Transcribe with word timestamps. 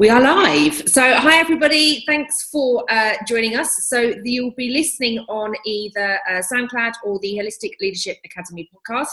We 0.00 0.10
are 0.10 0.20
live. 0.20 0.88
So, 0.88 1.02
hi 1.16 1.40
everybody. 1.40 2.04
Thanks 2.06 2.48
for 2.52 2.84
uh, 2.88 3.14
joining 3.26 3.56
us. 3.56 3.88
So, 3.88 4.14
you'll 4.22 4.52
be 4.52 4.70
listening 4.70 5.18
on 5.28 5.52
either 5.66 6.20
uh, 6.30 6.34
SoundCloud 6.34 6.92
or 7.02 7.18
the 7.18 7.36
Holistic 7.36 7.72
Leadership 7.80 8.16
Academy 8.24 8.70
podcast. 8.72 9.08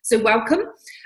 So, 0.00 0.18
welcome. 0.18 0.60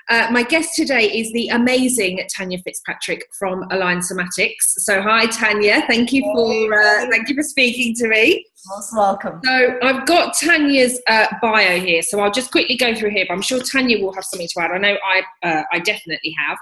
Uh, 0.09 0.29
my 0.31 0.45
guest 0.45 0.77
today 0.77 1.07
is 1.07 1.33
the 1.33 1.49
amazing 1.49 2.25
Tanya 2.33 2.59
Fitzpatrick 2.63 3.27
from 3.37 3.65
Align 3.73 3.99
Somatics. 3.99 4.77
So, 4.77 5.03
hi 5.03 5.27
Tanya. 5.27 5.85
Thank 5.89 6.13
you 6.13 6.23
for 6.33 6.73
uh, 6.73 7.11
thank 7.11 7.29
you 7.29 7.35
for 7.35 7.43
speaking 7.43 7.93
to 7.97 8.07
me. 8.07 8.47
Most 8.69 8.95
welcome. 8.97 9.41
So, 9.45 9.79
I've 9.83 10.07
got 10.07 10.35
Tanya's 10.35 11.01
uh, 11.09 11.27
bio 11.43 11.81
here. 11.81 12.03
So, 12.03 12.21
I'll 12.21 12.31
just 12.31 12.53
quickly 12.53 12.77
go 12.77 12.95
through 12.95 13.11
here. 13.11 13.25
But 13.29 13.35
I'm 13.35 13.43
sure 13.43 13.59
Tanya 13.61 14.01
will 14.01 14.15
have 14.15 14.25
something 14.27 14.47
to 14.55 14.61
add. 14.63 14.71
I 14.71 14.79
know 14.79 14.97
I 15.05 15.49
uh, 15.49 15.63
I 15.73 15.81
definitely 15.81 16.37
have. 16.39 16.57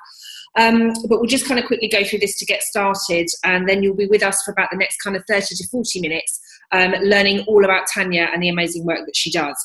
Um, 0.58 0.92
but 1.08 1.18
we'll 1.18 1.26
just 1.26 1.46
kind 1.46 1.58
of 1.58 1.66
quickly 1.66 1.88
go 1.88 2.04
through 2.04 2.18
this 2.18 2.38
to 2.38 2.44
get 2.44 2.62
started, 2.62 3.26
and 3.44 3.68
then 3.68 3.82
you'll 3.82 3.96
be 3.96 4.06
with 4.06 4.22
us 4.22 4.42
for 4.42 4.52
about 4.52 4.68
the 4.70 4.76
next 4.76 4.98
kind 4.98 5.16
of 5.16 5.24
30 5.28 5.54
to 5.54 5.68
40 5.68 6.00
minutes, 6.00 6.40
um, 6.72 6.92
learning 7.02 7.40
all 7.48 7.64
about 7.64 7.86
Tanya 7.92 8.28
and 8.32 8.42
the 8.42 8.48
amazing 8.48 8.84
work 8.84 9.00
that 9.06 9.16
she 9.16 9.30
does. 9.30 9.56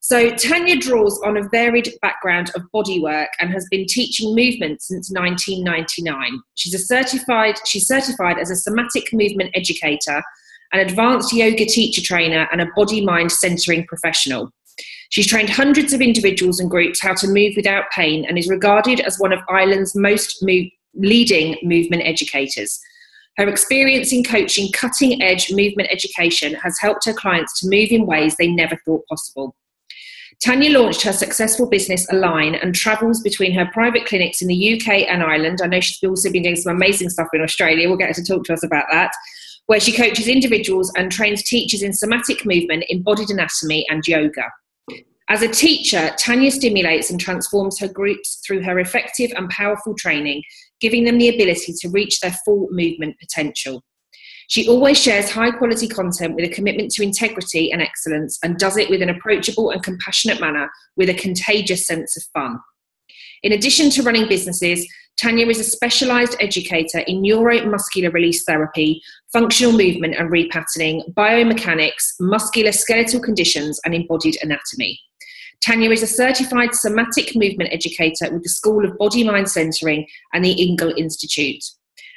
So, 0.00 0.30
Tanya 0.30 0.76
draws 0.76 1.20
on 1.24 1.36
a 1.36 1.48
varied 1.48 1.92
background 2.00 2.50
of 2.54 2.62
bodywork 2.74 3.28
and 3.40 3.50
has 3.50 3.66
been 3.70 3.84
teaching 3.86 4.34
movement 4.34 4.80
since 4.80 5.10
1999. 5.10 6.40
She's 6.54 6.74
a 6.74 6.78
certified, 6.78 7.56
she's 7.66 7.86
certified 7.86 8.38
as 8.38 8.50
a 8.50 8.56
somatic 8.56 9.12
movement 9.12 9.50
educator, 9.54 10.22
an 10.72 10.80
advanced 10.80 11.32
yoga 11.32 11.64
teacher 11.64 12.02
trainer, 12.02 12.48
and 12.52 12.60
a 12.60 12.68
body 12.76 13.04
mind 13.04 13.32
centering 13.32 13.86
professional. 13.86 14.52
She's 15.10 15.26
trained 15.26 15.50
hundreds 15.50 15.92
of 15.92 16.00
individuals 16.00 16.60
and 16.60 16.70
groups 16.70 17.00
how 17.00 17.14
to 17.14 17.28
move 17.28 17.54
without 17.56 17.90
pain 17.90 18.24
and 18.26 18.36
is 18.36 18.48
regarded 18.48 19.00
as 19.00 19.18
one 19.18 19.32
of 19.32 19.40
Ireland's 19.48 19.94
most 19.94 20.42
move, 20.42 20.66
leading 20.94 21.56
movement 21.62 22.02
educators. 22.04 22.78
Her 23.38 23.48
experience 23.48 24.12
in 24.12 24.24
coaching 24.24 24.70
cutting 24.72 25.22
edge 25.22 25.50
movement 25.52 25.88
education 25.92 26.54
has 26.54 26.76
helped 26.80 27.04
her 27.06 27.12
clients 27.12 27.58
to 27.60 27.68
move 27.68 27.90
in 27.90 28.04
ways 28.04 28.34
they 28.36 28.48
never 28.48 28.76
thought 28.84 29.06
possible. 29.08 29.54
Tanya 30.44 30.78
launched 30.78 31.02
her 31.02 31.12
successful 31.12 31.68
business 31.68 32.06
Align 32.12 32.54
and 32.56 32.74
travels 32.74 33.20
between 33.22 33.52
her 33.54 33.68
private 33.72 34.06
clinics 34.06 34.40
in 34.42 34.48
the 34.48 34.74
UK 34.74 35.08
and 35.08 35.22
Ireland. 35.22 35.60
I 35.62 35.66
know 35.66 35.80
she's 35.80 36.02
also 36.08 36.30
been 36.30 36.44
doing 36.44 36.56
some 36.56 36.74
amazing 36.74 37.10
stuff 37.10 37.28
in 37.32 37.40
Australia. 37.40 37.88
We'll 37.88 37.98
get 37.98 38.08
her 38.08 38.14
to 38.14 38.24
talk 38.24 38.44
to 38.44 38.52
us 38.52 38.62
about 38.62 38.86
that. 38.92 39.10
Where 39.66 39.80
she 39.80 39.92
coaches 39.92 40.28
individuals 40.28 40.92
and 40.96 41.10
trains 41.10 41.42
teachers 41.42 41.82
in 41.82 41.92
somatic 41.92 42.46
movement, 42.46 42.84
embodied 42.88 43.30
anatomy, 43.30 43.84
and 43.88 44.06
yoga. 44.06 44.44
As 45.30 45.42
a 45.42 45.48
teacher, 45.48 46.10
Tanya 46.18 46.50
stimulates 46.50 47.10
and 47.10 47.20
transforms 47.20 47.78
her 47.80 47.88
groups 47.88 48.40
through 48.46 48.62
her 48.62 48.78
effective 48.78 49.30
and 49.36 49.50
powerful 49.50 49.94
training, 49.94 50.42
giving 50.80 51.04
them 51.04 51.18
the 51.18 51.28
ability 51.28 51.74
to 51.80 51.90
reach 51.90 52.20
their 52.20 52.34
full 52.46 52.68
movement 52.70 53.16
potential. 53.20 53.82
She 54.48 54.66
always 54.66 54.98
shares 54.98 55.30
high 55.30 55.50
quality 55.50 55.86
content 55.86 56.34
with 56.34 56.46
a 56.46 56.54
commitment 56.54 56.90
to 56.92 57.02
integrity 57.02 57.70
and 57.70 57.82
excellence 57.82 58.38
and 58.42 58.56
does 58.56 58.78
it 58.78 58.88
with 58.88 59.02
an 59.02 59.10
approachable 59.10 59.70
and 59.70 59.82
compassionate 59.82 60.40
manner 60.40 60.70
with 60.96 61.10
a 61.10 61.14
contagious 61.14 61.86
sense 61.86 62.16
of 62.16 62.22
fun. 62.32 62.58
In 63.42 63.52
addition 63.52 63.90
to 63.90 64.02
running 64.02 64.28
businesses, 64.28 64.86
Tanya 65.20 65.46
is 65.48 65.60
a 65.60 65.64
specialized 65.64 66.36
educator 66.40 67.00
in 67.00 67.20
neuromuscular 67.20 68.10
release 68.12 68.44
therapy, 68.44 69.02
functional 69.30 69.72
movement 69.72 70.14
and 70.16 70.30
repatterning, 70.30 71.02
biomechanics, 71.12 72.14
muscular 72.18 72.72
skeletal 72.72 73.20
conditions, 73.20 73.78
and 73.84 73.94
embodied 73.94 74.38
anatomy. 74.40 74.98
Tanya 75.64 75.90
is 75.90 76.02
a 76.02 76.06
certified 76.06 76.74
somatic 76.74 77.34
movement 77.34 77.72
educator 77.72 78.32
with 78.32 78.42
the 78.42 78.48
School 78.48 78.84
of 78.84 78.96
Body 78.98 79.24
Mind 79.24 79.50
Centering 79.50 80.06
and 80.32 80.44
the 80.44 80.52
Ingle 80.52 80.92
Institute. 80.96 81.62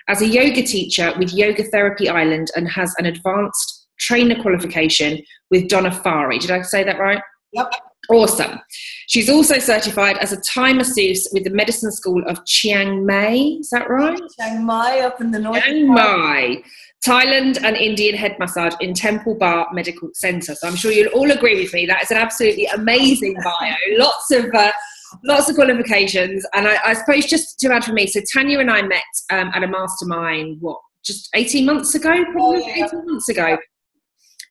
As 0.08 0.22
a 0.22 0.28
yoga 0.28 0.64
teacher 0.64 1.14
with 1.17 1.33
Yoga 1.33 1.64
Therapy 1.64 2.09
Ireland 2.09 2.52
and 2.56 2.70
has 2.70 2.94
an 2.98 3.06
advanced 3.06 3.88
trainer 4.00 4.42
qualification 4.42 5.22
with 5.52 5.70
Donna 5.70 5.89
Farhi. 5.89 6.39
Did 6.39 6.52
I 6.52 6.61
say 6.64 6.83
that 6.83 7.00
right? 7.00 7.21
Yep. 7.54 7.71
Awesome. 8.10 8.60
She's 9.08 9.30
also 9.30 9.60
certified 9.60 10.17
as 10.17 10.33
a 10.33 10.42
Thai 10.42 10.73
masseuse 10.73 11.27
with 11.32 11.43
the 11.43 11.52
Medicine 11.52 11.92
School 11.92 12.23
of 12.27 12.43
Chiang 12.45 13.05
Mai. 13.05 13.58
Is 13.60 13.70
that 13.70 13.89
right? 13.89 14.20
Chiang 14.39 14.66
Mai 14.66 15.02
up 15.02 15.21
in 15.21 15.32
the 15.32 15.39
north. 15.39 15.64
Chiang 15.64 15.87
Mai. 15.87 16.64
Thailand 17.06 17.60
and 17.64 17.76
Indian 17.76 18.16
head 18.16 18.38
massage 18.38 18.73
in 18.80 18.94
Temple 18.94 19.36
Bar 19.36 19.67
Medical 19.73 20.10
Centre. 20.14 20.54
So 20.54 20.67
I'm 20.67 20.76
sure 20.76 20.92
you'll 20.92 21.12
all 21.14 21.32
agree 21.32 21.60
with 21.60 21.73
me. 21.73 21.86
That 21.88 22.04
is 22.04 22.12
an 22.12 22.17
absolutely 22.17 22.66
amazing 22.67 23.36
bio. 23.44 23.73
Lots 23.98 24.32
of 24.32 24.54
uh, 24.54 24.72
lots 25.23 25.50
of 25.50 25.56
qualifications, 25.56 26.45
and 26.54 26.67
I, 26.67 26.78
I, 26.86 26.94
suppose 26.94 27.26
just 27.26 27.60
to 27.60 27.73
add 27.73 27.84
for 27.84 27.94
me. 27.94 28.08
So 28.08 28.22
Tanya 28.32 28.60
and 28.60 28.70
I 28.70 28.84
met 28.84 29.04
um, 29.32 29.52
at 29.54 29.64
a 29.64 29.67
mastermind. 29.67 30.58
What? 30.61 30.80
Just 31.04 31.30
18 31.34 31.66
months 31.66 31.95
ago, 31.95 32.23
probably 32.32 32.64
oh, 32.64 32.73
yeah. 32.76 32.86
18 32.86 33.06
months 33.06 33.30
ago. 33.30 33.58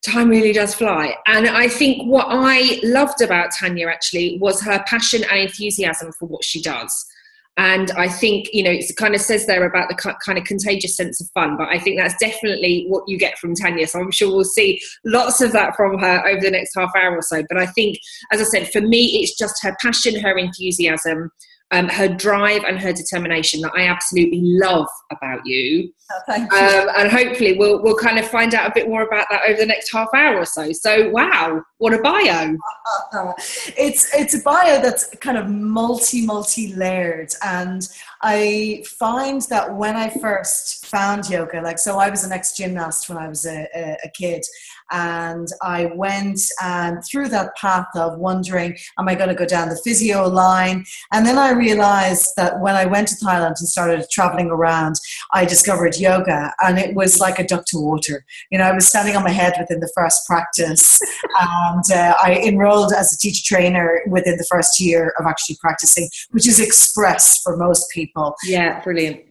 Time 0.04 0.30
really 0.30 0.52
does 0.52 0.74
fly. 0.74 1.14
And 1.26 1.46
I 1.46 1.68
think 1.68 2.10
what 2.10 2.26
I 2.28 2.80
loved 2.82 3.20
about 3.20 3.50
Tanya 3.52 3.86
actually 3.86 4.38
was 4.40 4.60
her 4.62 4.82
passion 4.88 5.22
and 5.30 5.40
enthusiasm 5.40 6.10
for 6.18 6.26
what 6.26 6.42
she 6.42 6.60
does. 6.60 7.06
And 7.56 7.90
I 7.92 8.08
think, 8.08 8.48
you 8.52 8.62
know, 8.62 8.70
it 8.70 8.84
kind 8.96 9.14
of 9.14 9.20
says 9.20 9.46
there 9.46 9.66
about 9.66 9.88
the 9.88 10.14
kind 10.24 10.38
of 10.38 10.44
contagious 10.44 10.96
sense 10.96 11.20
of 11.20 11.28
fun, 11.34 11.56
but 11.58 11.68
I 11.68 11.78
think 11.78 11.98
that's 11.98 12.16
definitely 12.18 12.86
what 12.88 13.04
you 13.06 13.18
get 13.18 13.38
from 13.38 13.54
Tanya. 13.54 13.86
So 13.86 14.00
I'm 14.00 14.10
sure 14.10 14.34
we'll 14.34 14.44
see 14.44 14.80
lots 15.04 15.40
of 15.42 15.52
that 15.52 15.76
from 15.76 15.98
her 15.98 16.26
over 16.26 16.40
the 16.40 16.50
next 16.50 16.72
half 16.74 16.90
hour 16.96 17.16
or 17.16 17.22
so. 17.22 17.42
But 17.48 17.58
I 17.58 17.66
think, 17.66 17.98
as 18.32 18.40
I 18.40 18.44
said, 18.44 18.70
for 18.72 18.80
me, 18.80 19.20
it's 19.20 19.36
just 19.36 19.62
her 19.62 19.76
passion, 19.82 20.18
her 20.20 20.38
enthusiasm, 20.38 21.30
um, 21.72 21.88
her 21.88 22.08
drive 22.08 22.64
and 22.64 22.78
her 22.78 22.92
determination 22.92 23.60
that 23.60 23.72
I 23.76 23.86
absolutely 23.86 24.40
love 24.42 24.88
about 25.10 25.40
you. 25.44 25.92
Oh, 26.28 26.36
you. 26.36 26.42
Um, 26.42 26.88
and 26.96 27.10
hopefully 27.10 27.56
we'll, 27.56 27.82
we'll 27.82 27.96
kind 27.96 28.18
of 28.18 28.26
find 28.26 28.54
out 28.54 28.68
a 28.68 28.72
bit 28.74 28.88
more 28.88 29.02
about 29.02 29.26
that 29.30 29.42
over 29.48 29.58
the 29.58 29.66
next 29.66 29.92
half 29.92 30.08
hour 30.12 30.36
or 30.36 30.44
so. 30.44 30.72
So, 30.72 31.10
wow, 31.10 31.62
what 31.78 31.94
a 31.94 31.98
bio. 32.02 32.56
it's, 33.76 34.12
it's 34.14 34.34
a 34.34 34.42
bio 34.42 34.82
that's 34.82 35.14
kind 35.16 35.38
of 35.38 35.48
multi, 35.48 36.26
multi 36.26 36.74
layered. 36.74 37.32
And 37.44 37.88
I 38.22 38.84
find 38.86 39.42
that 39.48 39.74
when 39.74 39.96
I 39.96 40.10
first 40.10 40.86
found 40.86 41.30
yoga, 41.30 41.62
like, 41.62 41.78
so 41.78 41.98
I 41.98 42.10
was 42.10 42.24
an 42.24 42.32
ex 42.32 42.52
gymnast 42.52 43.08
when 43.08 43.16
I 43.16 43.28
was 43.28 43.46
a, 43.46 43.66
a, 43.74 43.96
a 44.04 44.10
kid 44.10 44.44
and 44.90 45.48
I 45.62 45.86
went 45.86 46.40
and 46.62 46.98
through 47.04 47.28
that 47.28 47.54
path 47.56 47.86
of 47.94 48.18
wondering, 48.18 48.76
am 48.98 49.08
I 49.08 49.14
going 49.14 49.28
to 49.28 49.34
go 49.34 49.46
down 49.46 49.68
the 49.68 49.80
physio 49.84 50.28
line? 50.28 50.84
And 51.12 51.24
then 51.24 51.38
I 51.38 51.52
realized 51.52 52.32
that 52.36 52.60
when 52.60 52.74
I 52.74 52.86
went 52.86 53.08
to 53.08 53.14
Thailand 53.14 53.58
and 53.58 53.68
started 53.68 54.06
traveling 54.10 54.50
around, 54.50 54.96
I 55.32 55.44
discovered 55.44 55.96
yoga 55.96 56.52
and 56.60 56.78
it 56.78 56.94
was 56.94 57.20
like 57.20 57.38
a 57.38 57.46
duck 57.46 57.66
to 57.66 57.78
water. 57.78 58.24
You 58.50 58.58
know, 58.58 58.64
I 58.64 58.72
was 58.72 58.88
standing 58.88 59.16
on 59.16 59.22
my 59.22 59.30
head 59.30 59.54
within 59.58 59.80
the 59.80 59.92
first 59.94 60.26
practice 60.26 60.98
and 61.40 61.84
uh, 61.92 62.14
I 62.22 62.42
enrolled 62.44 62.92
as 62.92 63.12
a 63.12 63.18
teacher 63.18 63.42
trainer 63.54 64.02
within 64.08 64.36
the 64.36 64.46
first 64.50 64.80
year 64.80 65.14
of 65.18 65.26
actually 65.26 65.56
practicing, 65.60 66.08
which 66.30 66.48
is 66.48 66.58
express 66.58 67.40
for 67.42 67.56
most 67.56 67.90
people. 67.90 68.09
Yeah, 68.44 68.82
brilliant 68.82 69.29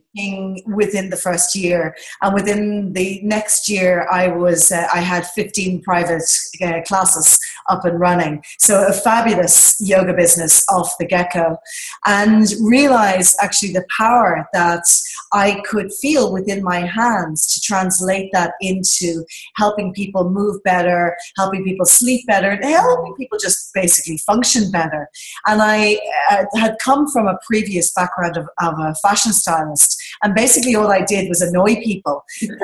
within 0.65 1.09
the 1.09 1.19
first 1.21 1.55
year. 1.55 1.95
And 2.21 2.33
within 2.33 2.93
the 2.93 3.21
next 3.23 3.69
year 3.69 4.07
i 4.11 4.27
was 4.27 4.71
uh, 4.71 4.87
i 4.93 4.99
had 4.99 5.25
15 5.27 5.81
private 5.83 6.23
uh, 6.63 6.81
classes 6.87 7.37
up 7.69 7.85
and 7.85 7.99
running. 7.99 8.43
So 8.57 8.87
a 8.87 8.93
fabulous 8.93 9.75
yoga 9.79 10.13
business 10.13 10.65
off 10.69 10.95
the 10.99 11.05
get-go. 11.05 11.57
And 12.05 12.47
realized 12.61 13.37
actually 13.41 13.73
the 13.73 13.85
power 13.95 14.47
that 14.53 14.83
i 15.31 15.61
could 15.65 15.91
feel 16.01 16.33
within 16.33 16.63
my 16.63 16.79
hands 16.79 17.53
to 17.53 17.61
translate 17.61 18.31
that 18.33 18.53
into 18.61 19.23
helping 19.57 19.93
people 19.93 20.29
move 20.29 20.61
better 20.63 21.15
helping 21.37 21.63
people 21.63 21.85
sleep 21.85 22.25
better 22.25 22.49
and 22.49 22.63
helping 22.63 23.13
people 23.15 23.37
just 23.39 23.71
basically 23.73 24.17
function 24.17 24.71
better. 24.71 25.07
And 25.45 25.61
i 25.61 25.99
uh, 26.31 26.45
had 26.55 26.77
come 26.83 27.07
from 27.07 27.27
a 27.27 27.37
previous 27.45 27.93
background 27.93 28.37
of, 28.37 28.47
of 28.59 28.73
a 28.79 28.95
fashion 28.95 29.33
stylist 29.33 29.99
and 30.23 30.35
basically, 30.35 30.75
all 30.75 30.91
I 30.91 31.03
did 31.03 31.29
was 31.29 31.41
annoy 31.41 31.75
people. 31.75 32.23
you 32.41 32.57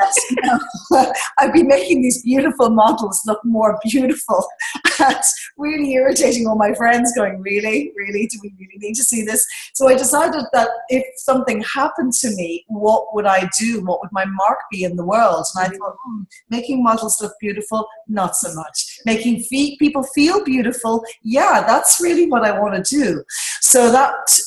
know, 0.43 0.59
I'd 1.39 1.53
be 1.53 1.63
making 1.63 2.01
these 2.01 2.21
beautiful 2.21 2.69
models 2.69 3.21
look 3.25 3.39
more 3.43 3.77
beautiful. 3.83 4.45
That's 4.97 5.51
really 5.57 5.93
irritating 5.93 6.47
all 6.47 6.55
my 6.55 6.73
friends, 6.73 7.13
going, 7.15 7.41
Really? 7.41 7.91
Really? 7.95 8.27
Do 8.27 8.39
we 8.43 8.53
really 8.59 8.77
need 8.77 8.95
to 8.95 9.03
see 9.03 9.23
this? 9.23 9.45
So 9.73 9.87
I 9.87 9.95
decided 9.95 10.43
that 10.53 10.69
if 10.89 11.05
something 11.17 11.63
happened 11.73 12.13
to 12.13 12.29
me, 12.35 12.65
what 12.67 13.13
would 13.13 13.25
I 13.25 13.49
do? 13.59 13.83
What 13.83 13.99
would 14.01 14.11
my 14.11 14.25
mark 14.25 14.59
be 14.71 14.83
in 14.83 14.95
the 14.95 15.05
world? 15.05 15.45
And 15.55 15.65
I 15.65 15.77
thought, 15.77 15.95
hmm, 16.05 16.23
making 16.49 16.83
models 16.83 17.21
look 17.21 17.33
beautiful, 17.39 17.87
not 18.07 18.35
so 18.35 18.53
much. 18.53 18.99
Making 19.05 19.43
people 19.79 20.03
feel 20.03 20.43
beautiful, 20.43 21.03
yeah, 21.21 21.63
that's 21.65 21.99
really 22.01 22.27
what 22.27 22.43
I 22.43 22.57
want 22.59 22.83
to 22.83 22.95
do. 22.95 23.23
So 23.61 23.91
that 23.91 24.39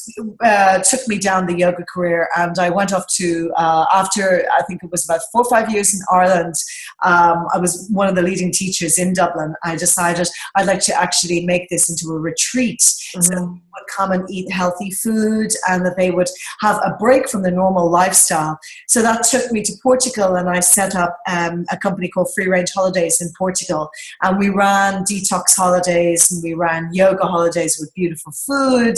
uh, 0.42 0.78
took 0.78 1.06
me 1.08 1.18
down 1.18 1.46
the 1.46 1.58
yoga 1.58 1.84
career, 1.84 2.28
and 2.36 2.58
I 2.58 2.70
went 2.70 2.87
off 2.92 3.06
to, 3.16 3.52
uh, 3.56 3.86
after 3.92 4.44
I 4.56 4.62
think 4.62 4.82
it 4.82 4.90
was 4.90 5.04
about 5.04 5.20
four 5.32 5.42
or 5.42 5.50
five 5.50 5.70
years 5.70 5.94
in 5.94 6.00
Ireland, 6.12 6.54
um, 7.02 7.46
I 7.54 7.58
was 7.58 7.88
one 7.90 8.08
of 8.08 8.14
the 8.14 8.22
leading 8.22 8.52
teachers 8.52 8.98
in 8.98 9.12
Dublin. 9.12 9.54
I 9.64 9.76
decided 9.76 10.28
I'd 10.56 10.66
like 10.66 10.80
to 10.80 10.94
actually 10.94 11.44
make 11.46 11.68
this 11.68 11.88
into 11.88 12.14
a 12.14 12.18
retreat. 12.18 12.80
Mm-hmm. 12.80 13.22
So 13.22 13.60
would 13.78 13.88
come 13.88 14.12
and 14.12 14.28
eat 14.30 14.50
healthy 14.50 14.90
food 14.90 15.50
and 15.68 15.84
that 15.84 15.96
they 15.96 16.10
would 16.10 16.28
have 16.60 16.76
a 16.76 16.96
break 16.98 17.28
from 17.28 17.42
the 17.42 17.50
normal 17.50 17.90
lifestyle. 17.90 18.58
So 18.86 19.02
that 19.02 19.24
took 19.24 19.50
me 19.52 19.62
to 19.62 19.72
Portugal 19.82 20.36
and 20.36 20.48
I 20.48 20.60
set 20.60 20.94
up 20.94 21.18
um, 21.28 21.64
a 21.70 21.76
company 21.76 22.08
called 22.08 22.28
Free 22.34 22.46
Range 22.46 22.70
Holidays 22.72 23.20
in 23.20 23.30
Portugal. 23.36 23.90
And 24.22 24.38
we 24.38 24.48
ran 24.48 25.04
detox 25.04 25.56
holidays 25.56 26.30
and 26.30 26.42
we 26.42 26.54
ran 26.54 26.90
yoga 26.92 27.24
holidays 27.24 27.78
with 27.78 27.92
beautiful 27.94 28.32
food 28.32 28.96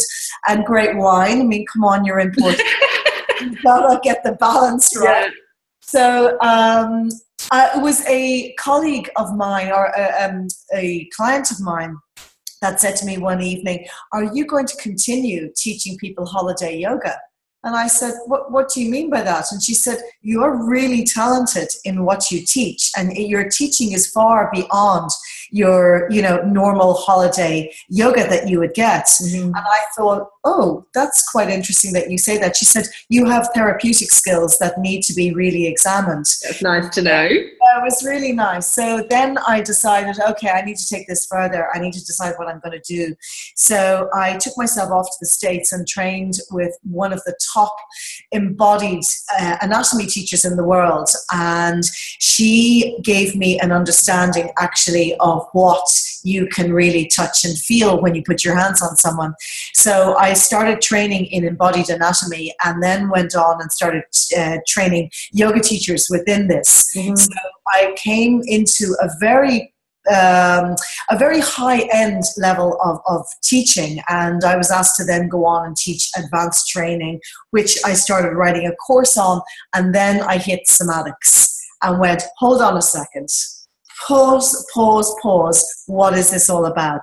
and 0.49 0.65
great 0.65 0.97
wine. 0.97 1.41
I 1.41 1.45
mean, 1.45 1.67
come 1.73 1.85
on, 1.85 2.05
you're 2.05 2.21
in 2.21 2.33
Portugal. 2.39 2.65
You've 3.41 3.63
got 3.63 3.93
to 3.93 4.01
get 4.03 4.23
the 4.25 4.33
balance 4.33 4.97
right. 4.97 5.25
Yeah. 5.25 5.31
So 5.81 6.39
um, 6.41 7.09
uh, 7.51 7.71
it 7.77 7.83
was 7.83 8.07
a 8.07 8.53
colleague 8.55 9.11
of 9.17 9.35
mine 9.35 9.73
or 9.73 9.87
a, 9.87 10.01
uh, 10.01 10.29
um, 10.29 10.49
a 10.73 11.09
client 11.17 11.51
of 11.51 11.61
mine 11.61 11.97
that 12.61 12.81
said 12.81 12.97
to 12.97 13.07
me 13.07 13.19
one 13.19 13.41
evening, 13.43 13.87
Are 14.13 14.25
you 14.25 14.47
going 14.47 14.67
to 14.67 14.77
continue 14.77 15.51
teaching 15.57 15.97
people 15.97 16.27
holiday 16.27 16.77
yoga? 16.77 17.17
And 17.63 17.77
I 17.77 17.89
said, 17.89 18.15
what, 18.27 18.51
what 18.51 18.71
do 18.71 18.83
you 18.83 18.91
mean 18.91 19.11
by 19.11 19.23
that? 19.23 19.47
And 19.51 19.63
she 19.63 19.75
said, 19.75 19.99
You're 20.23 20.67
really 20.67 21.05
talented 21.05 21.69
in 21.85 22.05
what 22.05 22.31
you 22.31 22.41
teach, 22.45 22.91
and 22.97 23.15
your 23.15 23.49
teaching 23.49 23.93
is 23.93 24.07
far 24.07 24.51
beyond 24.53 25.11
your 25.51 26.09
you 26.11 26.23
know 26.23 26.41
normal 26.43 26.95
holiday 26.95 27.73
yoga 27.89 28.27
that 28.29 28.49
you 28.49 28.59
would 28.59 28.75
get 28.75 29.07
mm-hmm. 29.07 29.47
and 29.47 29.57
i 29.57 29.81
thought 29.97 30.29
oh 30.45 30.85
that's 30.95 31.29
quite 31.31 31.49
interesting 31.49 31.93
that 31.93 32.11
you 32.11 32.17
say 32.17 32.39
that 32.39 32.57
she 32.57 32.65
said 32.65 32.87
you 33.09 33.25
have 33.27 33.49
therapeutic 33.55 34.11
skills 34.13 34.59
that 34.59 34.79
need 34.79 35.03
to 35.03 35.13
be 35.13 35.33
really 35.33 35.67
examined 35.67 36.27
that's 36.43 36.63
nice 36.63 36.89
to 36.91 37.03
know 37.03 37.29
it 37.79 37.83
was 37.83 38.05
really 38.05 38.33
nice 38.33 38.67
so 38.67 39.05
then 39.11 39.39
i 39.47 39.61
decided 39.61 40.17
okay 40.29 40.51
i 40.51 40.63
need 40.63 40.77
to 40.77 40.89
take 40.89 41.07
this 41.07 41.27
further 41.27 41.69
i 41.75 41.79
need 41.79 41.93
to 41.93 42.05
decide 42.05 42.35
what 42.37 42.49
i'm 42.49 42.61
going 42.61 42.79
to 42.79 42.95
do 42.95 43.15
so 43.55 44.09
i 44.15 44.37
took 44.39 44.53
myself 44.57 44.91
off 44.91 45.07
to 45.07 45.17
the 45.21 45.27
states 45.27 45.73
and 45.73 45.87
trained 45.87 46.35
with 46.51 46.77
one 46.83 47.13
of 47.13 47.23
the 47.25 47.37
top 47.53 47.75
embodied 48.33 49.05
uh, 49.39 49.57
anatomy 49.63 50.07
teachers 50.07 50.45
in 50.45 50.57
the 50.57 50.65
world 50.65 51.09
and 51.33 51.85
she 52.19 52.99
gave 53.03 53.37
me 53.37 53.59
an 53.61 53.73
understanding 53.73 54.51
actually 54.59 55.15
of 55.21 55.47
what 55.53 55.89
you 56.23 56.47
can 56.47 56.73
really 56.73 57.07
touch 57.07 57.45
and 57.45 57.57
feel 57.59 58.01
when 58.01 58.15
you 58.15 58.23
put 58.23 58.45
your 58.45 58.57
hands 58.57 58.83
on 58.83 58.97
someone. 58.97 59.35
So 59.75 60.17
I 60.19 60.35
started 60.35 60.81
training 60.81 61.27
in 61.27 61.45
embodied 61.45 61.89
anatomy 61.89 62.55
and 62.65 62.83
then 62.83 63.09
went 63.09 63.35
on 63.35 63.61
and 63.61 63.73
started 63.73 64.05
uh, 64.37 64.59
training 64.67 65.11
yoga 65.33 65.61
teachers 65.61 66.09
within 66.11 66.49
this. 66.49 66.91
Mm-hmm. 66.97 67.17
So 67.17 67.33
I 67.73 67.95
came 67.97 68.43
into 68.45 68.97
a 69.01 69.09
very 69.19 69.73
um, 70.09 70.77
a 71.11 71.19
very 71.19 71.41
high 71.41 71.87
end 71.93 72.25
level 72.39 72.81
of, 72.83 73.01
of 73.07 73.27
teaching, 73.43 74.01
and 74.09 74.43
I 74.45 74.57
was 74.57 74.71
asked 74.71 74.97
to 74.97 75.05
then 75.05 75.29
go 75.29 75.45
on 75.45 75.67
and 75.67 75.77
teach 75.77 76.11
advanced 76.17 76.69
training, 76.69 77.21
which 77.51 77.77
I 77.85 77.93
started 77.93 78.35
writing 78.35 78.67
a 78.67 78.75
course 78.77 79.19
on, 79.19 79.43
and 79.75 79.95
then 79.95 80.23
I 80.23 80.39
hit 80.39 80.61
somatics 80.69 81.55
and 81.83 82.01
went, 82.01 82.23
hold 82.39 82.63
on 82.63 82.79
a 82.79 82.83
second 82.83 83.29
pause, 84.07 84.67
pause, 84.73 85.15
pause. 85.23 85.85
What 85.87 86.15
is 86.15 86.31
this 86.31 86.51
all 86.51 86.67
about? 86.67 87.03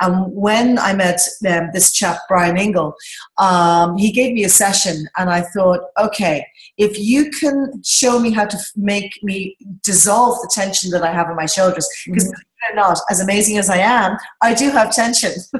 And 0.00 0.32
when 0.32 0.78
I 0.78 0.92
met 0.94 1.20
um, 1.48 1.70
this 1.72 1.92
chap, 1.92 2.18
Brian 2.28 2.56
Ingle, 2.56 2.94
um, 3.38 3.96
he 3.96 4.10
gave 4.10 4.32
me 4.32 4.44
a 4.44 4.48
session, 4.48 5.06
and 5.16 5.30
I 5.30 5.42
thought, 5.42 5.80
okay, 5.98 6.44
if 6.76 6.98
you 6.98 7.30
can 7.30 7.82
show 7.84 8.18
me 8.18 8.30
how 8.30 8.46
to 8.46 8.58
make 8.76 9.12
me 9.22 9.56
dissolve 9.82 10.38
the 10.42 10.50
tension 10.52 10.90
that 10.90 11.02
I 11.02 11.12
have 11.12 11.30
in 11.30 11.36
my 11.36 11.46
shoulders, 11.46 11.88
because 12.06 12.28
mm-hmm. 12.28 12.76
not, 12.76 12.98
as 13.10 13.20
amazing 13.20 13.58
as 13.58 13.70
I 13.70 13.78
am, 13.78 14.16
I 14.42 14.54
do 14.54 14.70
have 14.70 14.94
tension. 14.94 15.32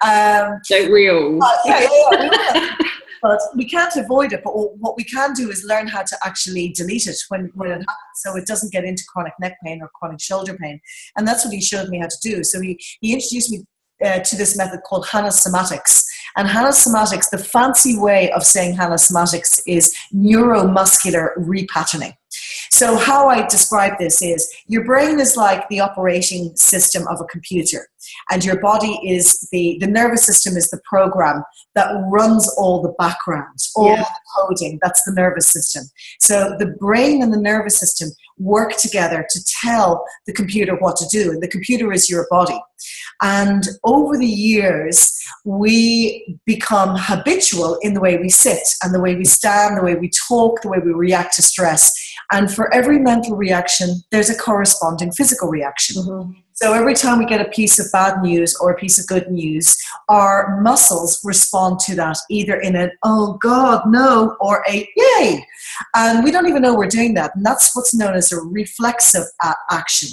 um, 0.00 0.60
Don't 0.68 0.92
we 0.92 1.08
all? 1.08 1.42
Uh, 1.42 1.56
yeah, 1.64 1.80
yeah, 1.80 2.40
yeah 2.54 2.74
but 3.24 3.40
we 3.56 3.66
can't 3.66 3.96
avoid 3.96 4.34
it. 4.34 4.42
But 4.44 4.52
what 4.52 4.98
we 4.98 5.02
can 5.02 5.32
do 5.32 5.48
is 5.50 5.64
learn 5.64 5.86
how 5.86 6.02
to 6.02 6.16
actually 6.26 6.68
delete 6.68 7.06
it 7.06 7.16
when, 7.30 7.50
when 7.54 7.70
it 7.70 7.76
happens 7.76 8.16
so 8.16 8.36
it 8.36 8.46
doesn't 8.46 8.70
get 8.70 8.84
into 8.84 9.02
chronic 9.08 9.32
neck 9.40 9.56
pain 9.64 9.80
or 9.80 9.88
chronic 9.94 10.20
shoulder 10.20 10.54
pain. 10.60 10.78
And 11.16 11.26
that's 11.26 11.42
what 11.42 11.54
he 11.54 11.62
showed 11.62 11.88
me 11.88 12.00
how 12.00 12.08
to 12.08 12.18
do. 12.22 12.44
So 12.44 12.60
he, 12.60 12.78
he 13.00 13.14
introduced 13.14 13.50
me 13.50 13.64
uh, 14.04 14.18
to 14.18 14.36
this 14.36 14.58
method 14.58 14.80
called 14.86 15.06
Hanna 15.08 15.28
somatics. 15.28 16.04
And 16.36 16.46
Hanna 16.46 16.68
somatics, 16.68 17.30
the 17.30 17.38
fancy 17.38 17.96
way 17.98 18.30
of 18.32 18.44
saying 18.44 18.76
Hanna 18.76 18.96
somatics 18.96 19.58
is 19.66 19.96
neuromuscular 20.14 21.30
repatterning. 21.38 22.12
So, 22.74 22.96
how 22.96 23.28
I 23.28 23.46
describe 23.46 24.00
this 24.00 24.20
is 24.20 24.52
your 24.66 24.84
brain 24.84 25.20
is 25.20 25.36
like 25.36 25.68
the 25.68 25.78
operating 25.78 26.56
system 26.56 27.06
of 27.06 27.20
a 27.20 27.24
computer, 27.26 27.86
and 28.32 28.44
your 28.44 28.58
body 28.58 28.98
is 29.04 29.48
the, 29.52 29.78
the 29.78 29.86
nervous 29.86 30.24
system 30.24 30.56
is 30.56 30.70
the 30.70 30.80
program 30.82 31.44
that 31.76 31.94
runs 32.10 32.52
all 32.58 32.82
the 32.82 32.92
backgrounds, 32.98 33.70
all 33.76 33.90
yeah. 33.90 34.02
the 34.02 34.06
coding. 34.36 34.80
That's 34.82 35.00
the 35.04 35.12
nervous 35.12 35.46
system. 35.46 35.84
So, 36.18 36.56
the 36.58 36.74
brain 36.80 37.22
and 37.22 37.32
the 37.32 37.40
nervous 37.40 37.78
system 37.78 38.08
work 38.38 38.72
together 38.72 39.24
to 39.30 39.40
tell 39.62 40.04
the 40.26 40.32
computer 40.32 40.74
what 40.74 40.96
to 40.96 41.06
do, 41.12 41.30
and 41.30 41.40
the 41.40 41.46
computer 41.46 41.92
is 41.92 42.10
your 42.10 42.26
body. 42.28 42.58
And 43.22 43.68
over 43.84 44.18
the 44.18 44.26
years, 44.26 45.16
we 45.44 46.38
become 46.44 46.96
habitual 46.98 47.78
in 47.82 47.94
the 47.94 48.00
way 48.00 48.16
we 48.16 48.28
sit 48.28 48.66
and 48.82 48.94
the 48.94 49.00
way 49.00 49.14
we 49.14 49.24
stand, 49.24 49.78
the 49.78 49.84
way 49.84 49.94
we 49.94 50.10
talk, 50.28 50.62
the 50.62 50.68
way 50.68 50.78
we 50.84 50.92
react 50.92 51.34
to 51.36 51.42
stress. 51.42 51.92
And 52.32 52.52
for 52.52 52.72
every 52.72 52.98
mental 52.98 53.36
reaction, 53.36 54.02
there's 54.10 54.30
a 54.30 54.36
corresponding 54.36 55.12
physical 55.12 55.48
reaction. 55.48 56.02
Mm-hmm. 56.02 56.32
So 56.56 56.72
every 56.72 56.94
time 56.94 57.18
we 57.18 57.26
get 57.26 57.40
a 57.40 57.50
piece 57.50 57.80
of 57.80 57.90
bad 57.90 58.22
news 58.22 58.56
or 58.60 58.70
a 58.70 58.76
piece 58.76 58.96
of 58.98 59.08
good 59.08 59.28
news, 59.28 59.76
our 60.08 60.60
muscles 60.60 61.20
respond 61.24 61.80
to 61.80 61.96
that 61.96 62.16
either 62.30 62.60
in 62.60 62.76
an 62.76 62.92
oh 63.02 63.38
God, 63.42 63.82
no, 63.88 64.36
or 64.40 64.64
a 64.68 64.88
yay. 64.96 65.44
And 65.94 66.22
we 66.22 66.30
don't 66.30 66.48
even 66.48 66.62
know 66.62 66.76
we're 66.76 66.86
doing 66.86 67.14
that. 67.14 67.34
And 67.34 67.44
that's 67.44 67.74
what's 67.74 67.92
known 67.92 68.14
as 68.14 68.30
a 68.30 68.38
reflexive 68.38 69.24
action. 69.72 70.10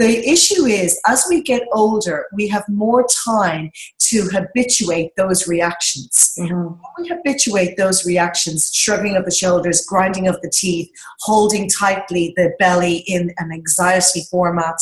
The 0.00 0.26
issue 0.26 0.64
is, 0.64 0.98
as 1.06 1.26
we 1.28 1.42
get 1.42 1.60
older, 1.72 2.24
we 2.32 2.48
have 2.48 2.64
more 2.70 3.06
time 3.22 3.70
to 4.08 4.22
habituate 4.32 5.10
those 5.18 5.46
reactions. 5.46 6.32
Mm-hmm. 6.38 6.54
When 6.54 6.78
we 6.98 7.08
habituate 7.08 7.76
those 7.76 8.06
reactions, 8.06 8.70
shrugging 8.72 9.16
of 9.16 9.26
the 9.26 9.30
shoulders, 9.30 9.84
grinding 9.84 10.26
of 10.26 10.40
the 10.40 10.48
teeth, 10.48 10.90
holding 11.20 11.68
tightly 11.68 12.32
the 12.38 12.54
belly 12.58 13.04
in 13.08 13.34
an 13.36 13.52
anxiety 13.52 14.22
format, 14.30 14.76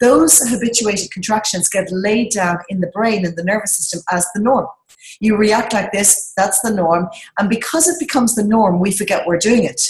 those 0.00 0.40
habituated 0.40 1.12
contractions 1.12 1.68
get 1.68 1.86
laid 1.92 2.32
down 2.32 2.58
in 2.68 2.80
the 2.80 2.88
brain 2.88 3.24
and 3.24 3.36
the 3.36 3.44
nervous 3.44 3.76
system 3.76 4.00
as 4.10 4.26
the 4.34 4.40
norm. 4.40 4.66
You 5.20 5.36
react 5.36 5.74
like 5.74 5.92
this, 5.92 6.32
that's 6.36 6.60
the 6.62 6.74
norm. 6.74 7.08
And 7.38 7.48
because 7.48 7.86
it 7.86 8.00
becomes 8.00 8.34
the 8.34 8.42
norm, 8.42 8.80
we 8.80 8.90
forget 8.90 9.28
we're 9.28 9.38
doing 9.38 9.62
it. 9.62 9.80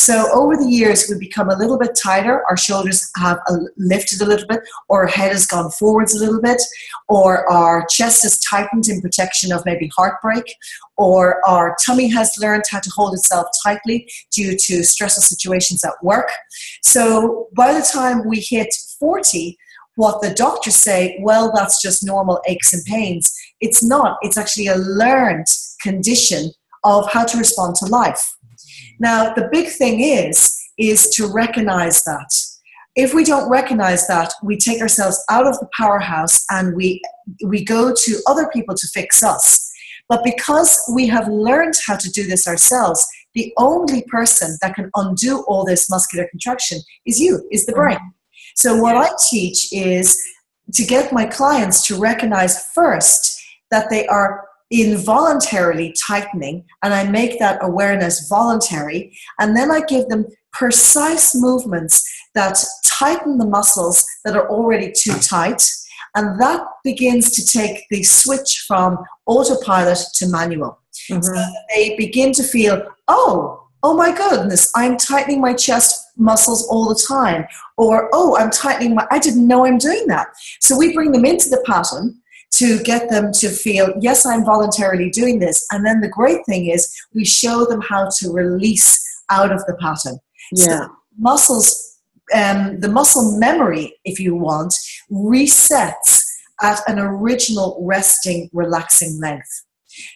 So 0.00 0.26
over 0.32 0.56
the 0.56 0.66
years, 0.66 1.10
we 1.10 1.18
become 1.18 1.50
a 1.50 1.56
little 1.56 1.78
bit 1.78 1.94
tighter. 1.94 2.42
Our 2.48 2.56
shoulders 2.56 3.10
have 3.18 3.38
lifted 3.76 4.22
a 4.22 4.24
little 4.24 4.46
bit, 4.48 4.60
or 4.88 5.02
our 5.02 5.06
head 5.06 5.30
has 5.30 5.46
gone 5.46 5.70
forwards 5.72 6.14
a 6.14 6.18
little 6.18 6.40
bit, 6.40 6.62
or 7.08 7.46
our 7.52 7.84
chest 7.90 8.24
is 8.24 8.40
tightened 8.40 8.88
in 8.88 9.02
protection 9.02 9.52
of 9.52 9.62
maybe 9.66 9.90
heartbreak, 9.94 10.54
or 10.96 11.46
our 11.46 11.76
tummy 11.84 12.08
has 12.08 12.34
learned 12.40 12.62
how 12.70 12.80
to 12.80 12.90
hold 12.96 13.12
itself 13.12 13.46
tightly 13.62 14.10
due 14.32 14.56
to 14.56 14.82
stressful 14.82 15.22
situations 15.22 15.84
at 15.84 15.92
work. 16.02 16.30
So 16.82 17.48
by 17.54 17.74
the 17.74 17.86
time 17.92 18.26
we 18.26 18.40
hit 18.40 18.74
40, 18.98 19.58
what 19.96 20.22
the 20.22 20.32
doctors 20.32 20.76
say, 20.76 21.18
well, 21.20 21.52
that's 21.54 21.82
just 21.82 22.02
normal 22.02 22.40
aches 22.48 22.72
and 22.72 22.82
pains. 22.86 23.30
It's 23.60 23.82
not. 23.82 24.16
It's 24.22 24.38
actually 24.38 24.68
a 24.68 24.76
learned 24.76 25.48
condition 25.82 26.52
of 26.84 27.06
how 27.12 27.26
to 27.26 27.36
respond 27.36 27.74
to 27.76 27.84
life. 27.84 28.34
Now, 29.00 29.32
the 29.32 29.48
big 29.50 29.68
thing 29.68 30.00
is, 30.00 30.56
is 30.78 31.08
to 31.16 31.26
recognize 31.26 32.04
that. 32.04 32.30
If 32.94 33.14
we 33.14 33.24
don't 33.24 33.50
recognize 33.50 34.06
that, 34.08 34.32
we 34.42 34.58
take 34.58 34.80
ourselves 34.80 35.24
out 35.30 35.46
of 35.46 35.58
the 35.58 35.68
powerhouse 35.76 36.44
and 36.50 36.76
we, 36.76 37.00
we 37.44 37.64
go 37.64 37.94
to 37.94 38.22
other 38.26 38.48
people 38.52 38.74
to 38.74 38.86
fix 38.88 39.22
us. 39.22 39.72
But 40.08 40.22
because 40.22 40.78
we 40.94 41.06
have 41.06 41.28
learned 41.28 41.74
how 41.86 41.96
to 41.96 42.10
do 42.10 42.26
this 42.26 42.46
ourselves, 42.46 43.06
the 43.34 43.52
only 43.56 44.02
person 44.02 44.58
that 44.60 44.74
can 44.74 44.90
undo 44.96 45.44
all 45.46 45.64
this 45.64 45.88
muscular 45.88 46.26
contraction 46.28 46.80
is 47.06 47.18
you, 47.18 47.46
is 47.50 47.64
the 47.64 47.72
brain. 47.72 47.98
So, 48.56 48.76
what 48.76 48.96
I 48.96 49.08
teach 49.30 49.72
is 49.72 50.20
to 50.74 50.84
get 50.84 51.12
my 51.12 51.26
clients 51.26 51.86
to 51.86 51.96
recognize 51.96 52.72
first 52.72 53.40
that 53.70 53.88
they 53.88 54.06
are 54.08 54.49
involuntarily 54.70 55.94
tightening 56.06 56.64
and 56.82 56.94
I 56.94 57.04
make 57.04 57.38
that 57.38 57.58
awareness 57.60 58.28
voluntary. 58.28 59.16
And 59.38 59.56
then 59.56 59.70
I 59.70 59.80
give 59.80 60.06
them 60.08 60.26
precise 60.52 61.34
movements 61.34 62.08
that 62.34 62.62
tighten 62.86 63.38
the 63.38 63.46
muscles 63.46 64.04
that 64.24 64.36
are 64.36 64.48
already 64.48 64.92
too 64.96 65.14
tight. 65.18 65.68
And 66.14 66.40
that 66.40 66.64
begins 66.84 67.30
to 67.32 67.58
take 67.58 67.84
the 67.90 68.02
switch 68.02 68.64
from 68.66 68.98
autopilot 69.26 69.98
to 70.14 70.28
manual. 70.28 70.78
Mm-hmm. 71.10 71.22
So 71.22 71.44
they 71.74 71.96
begin 71.96 72.32
to 72.32 72.42
feel, 72.42 72.86
oh, 73.08 73.68
oh 73.82 73.96
my 73.96 74.14
goodness, 74.14 74.70
I'm 74.76 74.96
tightening 74.96 75.40
my 75.40 75.54
chest 75.54 76.12
muscles 76.16 76.66
all 76.68 76.88
the 76.88 77.02
time. 77.08 77.46
Or, 77.76 78.08
oh, 78.12 78.36
I'm 78.36 78.50
tightening 78.50 78.94
my, 78.94 79.06
I 79.10 79.18
didn't 79.18 79.46
know 79.46 79.66
I'm 79.66 79.78
doing 79.78 80.06
that. 80.08 80.28
So 80.60 80.76
we 80.76 80.92
bring 80.92 81.12
them 81.12 81.24
into 81.24 81.48
the 81.48 81.62
pattern 81.66 82.20
to 82.52 82.82
get 82.82 83.08
them 83.10 83.32
to 83.32 83.48
feel, 83.48 83.92
yes, 84.00 84.26
I'm 84.26 84.44
voluntarily 84.44 85.10
doing 85.10 85.38
this. 85.38 85.66
And 85.70 85.86
then 85.86 86.00
the 86.00 86.08
great 86.08 86.44
thing 86.46 86.66
is 86.66 86.92
we 87.14 87.24
show 87.24 87.64
them 87.64 87.80
how 87.80 88.08
to 88.18 88.32
release 88.32 88.98
out 89.30 89.52
of 89.52 89.64
the 89.66 89.76
pattern. 89.76 90.18
Yeah. 90.52 90.64
So 90.64 90.88
muscles, 91.18 91.98
um, 92.34 92.80
the 92.80 92.88
muscle 92.88 93.38
memory, 93.38 93.94
if 94.04 94.18
you 94.18 94.34
want, 94.34 94.74
resets 95.10 96.22
at 96.62 96.80
an 96.88 96.98
original 96.98 97.78
resting, 97.82 98.50
relaxing 98.52 99.18
length. 99.20 99.64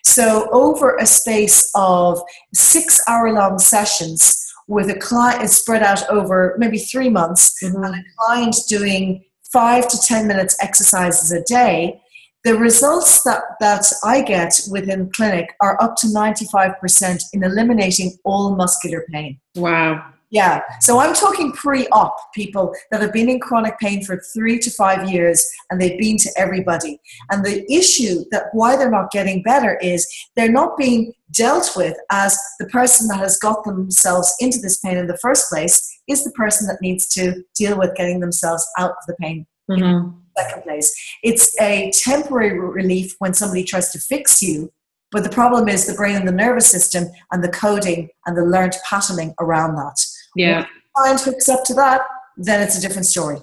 So, 0.05 0.49
over 0.53 0.97
a 0.97 1.07
space 1.07 1.71
of 1.75 2.21
six 2.55 3.03
hour 3.09 3.33
long 3.33 3.59
sessions 3.59 4.41
with 4.69 4.89
a 4.89 4.99
client 4.99 5.51
spread 5.51 5.83
out 5.83 6.09
over 6.09 6.55
maybe 6.59 6.79
three 6.79 7.11
months, 7.11 7.63
mm-hmm. 7.63 7.83
and 7.83 7.95
a 7.97 8.05
client 8.17 8.57
doing 8.69 9.25
five 9.53 9.89
to 9.89 9.99
10 9.99 10.27
minutes 10.27 10.57
exercises 10.61 11.33
a 11.33 11.43
day, 11.43 12.01
the 12.45 12.57
results 12.57 13.23
that, 13.23 13.43
that 13.61 13.87
I 14.05 14.23
get 14.23 14.61
within 14.71 15.11
clinic 15.11 15.55
are 15.63 15.83
up 15.83 15.97
to 15.97 16.07
95% 16.09 17.23
in 17.33 17.43
eliminating 17.43 18.19
all 18.25 18.55
muscular 18.55 19.05
pain. 19.11 19.41
Wow. 19.57 20.11
Yeah. 20.31 20.63
So 20.81 20.99
I'm 20.99 21.15
talking 21.15 21.53
pre 21.53 21.87
op 21.89 22.17
people 22.35 22.75
that 22.91 23.01
have 23.01 23.13
been 23.13 23.29
in 23.29 23.39
chronic 23.39 23.79
pain 23.79 24.05
for 24.05 24.21
three 24.35 24.59
to 24.59 24.71
five 24.71 25.09
years 25.09 25.47
and 25.71 25.81
they've 25.81 25.99
been 25.99 26.17
to 26.19 26.31
everybody. 26.37 26.99
And 27.31 27.45
the 27.45 27.65
issue 27.73 28.25
that 28.33 28.47
why 28.53 28.77
they're 28.77 28.91
not 28.91 29.13
getting 29.13 29.43
better 29.43 29.79
is 29.79 30.07
they're 30.35 30.51
not 30.51 30.77
being 30.77 31.13
dealt 31.31 31.71
with 31.77 31.97
as 32.11 32.37
the 32.59 32.67
person 32.67 33.07
that 33.09 33.21
has 33.21 33.39
got 33.39 33.65
themselves 33.65 34.35
into 34.41 34.59
this 34.59 34.79
pain 34.79 34.99
in 34.99 35.07
the 35.07 35.19
first 35.19 35.49
place 35.49 35.89
is 36.09 36.25
the 36.25 36.33
person 36.33 36.67
that 36.67 36.83
needs 36.83 37.07
to 37.15 37.45
deal 37.57 37.79
with 37.79 37.95
getting 37.95 38.19
themselves 38.19 38.67
out 38.77 38.91
of 38.91 39.07
the 39.07 39.15
pain. 39.21 39.47
Mm-hmm 39.71 40.24
second 40.39 40.63
place. 40.63 40.95
It's 41.23 41.59
a 41.61 41.91
temporary 41.93 42.59
relief 42.59 43.15
when 43.19 43.35
somebody 43.35 43.65
tries 43.65 43.91
to 43.93 43.99
fix 43.99 44.43
you, 44.43 44.73
but 45.11 45.23
the 45.23 45.31
problem 45.31 45.69
is 45.69 45.87
the 45.87 45.95
brain 45.95 46.17
and 46.17 46.27
the 46.27 46.33
nervous 46.33 46.67
system 46.67 47.07
and 47.33 47.43
the 47.43 47.49
coding 47.49 48.09
and 48.27 48.37
the 48.37 48.45
learned 48.45 48.77
patterning 48.89 49.35
around 49.41 49.77
that. 49.77 49.97
Yeah. 50.35 50.57
When 50.59 50.67
client 50.97 51.21
hooks 51.21 51.49
up 51.49 51.65
to 51.65 51.75
that, 51.75 52.03
then 52.37 52.61
it's 52.61 52.77
a 52.77 52.81
different 52.81 53.07
story. 53.07 53.39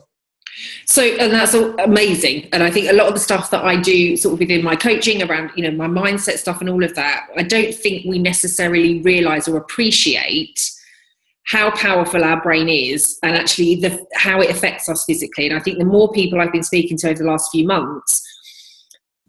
So, 0.85 1.01
and 1.01 1.31
that's 1.31 1.53
amazing. 1.53 2.49
And 2.51 2.61
I 2.61 2.69
think 2.69 2.89
a 2.89 2.93
lot 2.93 3.07
of 3.07 3.13
the 3.13 3.19
stuff 3.19 3.51
that 3.51 3.63
I 3.63 3.77
do 3.77 4.17
sort 4.17 4.33
of 4.33 4.39
within 4.39 4.63
my 4.63 4.75
coaching 4.75 5.23
around, 5.23 5.51
you 5.55 5.63
know, 5.63 5.71
my 5.71 5.87
mindset 5.87 6.37
stuff 6.37 6.59
and 6.59 6.69
all 6.69 6.83
of 6.83 6.93
that, 6.95 7.27
I 7.37 7.43
don't 7.43 7.73
think 7.73 8.05
we 8.05 8.19
necessarily 8.19 9.01
realize 9.01 9.47
or 9.47 9.57
appreciate 9.57 10.59
how 11.47 11.71
powerful 11.71 12.23
our 12.23 12.41
brain 12.41 12.69
is 12.69 13.17
and 13.23 13.35
actually 13.35 13.75
the, 13.75 14.05
how 14.13 14.41
it 14.41 14.49
affects 14.49 14.87
us 14.87 15.03
physically. 15.05 15.47
And 15.47 15.57
I 15.57 15.59
think 15.59 15.79
the 15.79 15.85
more 15.85 16.11
people 16.11 16.39
I've 16.39 16.51
been 16.51 16.63
speaking 16.63 16.97
to 16.97 17.09
over 17.09 17.19
the 17.23 17.29
last 17.29 17.49
few 17.51 17.65
months, 17.65 18.21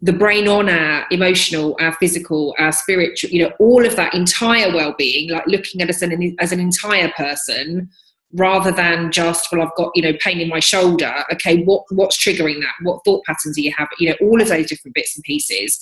the 0.01 0.13
brain 0.13 0.47
on 0.47 0.69
our 0.69 1.05
emotional, 1.11 1.75
our 1.79 1.93
physical, 1.93 2.53
our 2.59 2.71
spiritual, 2.71 3.29
you 3.29 3.43
know, 3.43 3.51
all 3.59 3.85
of 3.85 3.95
that 3.95 4.13
entire 4.13 4.73
well-being, 4.73 5.29
like 5.29 5.47
looking 5.47 5.81
at 5.81 5.89
us 5.89 6.03
as 6.03 6.09
an, 6.09 6.35
as 6.39 6.51
an 6.51 6.59
entire 6.59 7.11
person, 7.15 7.89
rather 8.35 8.71
than 8.71 9.11
just, 9.11 9.47
well, 9.51 9.61
I've 9.61 9.75
got, 9.77 9.91
you 9.95 10.01
know, 10.01 10.13
pain 10.19 10.41
in 10.41 10.49
my 10.49 10.59
shoulder. 10.59 11.23
Okay, 11.33 11.63
what 11.63 11.83
what's 11.91 12.17
triggering 12.17 12.59
that? 12.61 12.73
What 12.81 13.01
thought 13.05 13.23
patterns 13.25 13.55
do 13.55 13.61
you 13.61 13.71
have? 13.77 13.87
You 13.99 14.09
know, 14.09 14.15
all 14.21 14.41
of 14.41 14.49
those 14.49 14.67
different 14.67 14.95
bits 14.95 15.15
and 15.15 15.23
pieces 15.23 15.79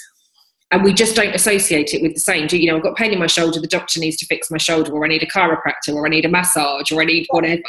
and 0.72 0.84
we 0.84 0.94
just 0.94 1.16
don't 1.16 1.36
associate 1.36 1.94
it 1.94 2.02
with 2.02 2.14
the 2.14 2.20
same. 2.20 2.48
Do 2.48 2.58
you 2.58 2.68
know? 2.68 2.78
I've 2.78 2.84
got 2.84 2.96
pain 2.96 3.12
in 3.12 3.20
my 3.20 3.28
shoulder. 3.28 3.60
The 3.60 3.68
doctor 3.68 4.00
needs 4.00 4.18
to 4.18 4.26
fix 4.26 4.50
my 4.50 4.58
shoulder, 4.58 4.92
or 4.94 5.04
I 5.06 5.10
need 5.10 5.24
a 5.24 5.28
chiropractor, 5.28 5.94
or 5.94 6.06
I 6.06 6.10
need 6.10 6.26
a 6.26 6.30
massage, 6.30 6.92
or 6.92 7.02
I 7.02 7.06
need 7.06 7.28
whatever. 7.30 7.62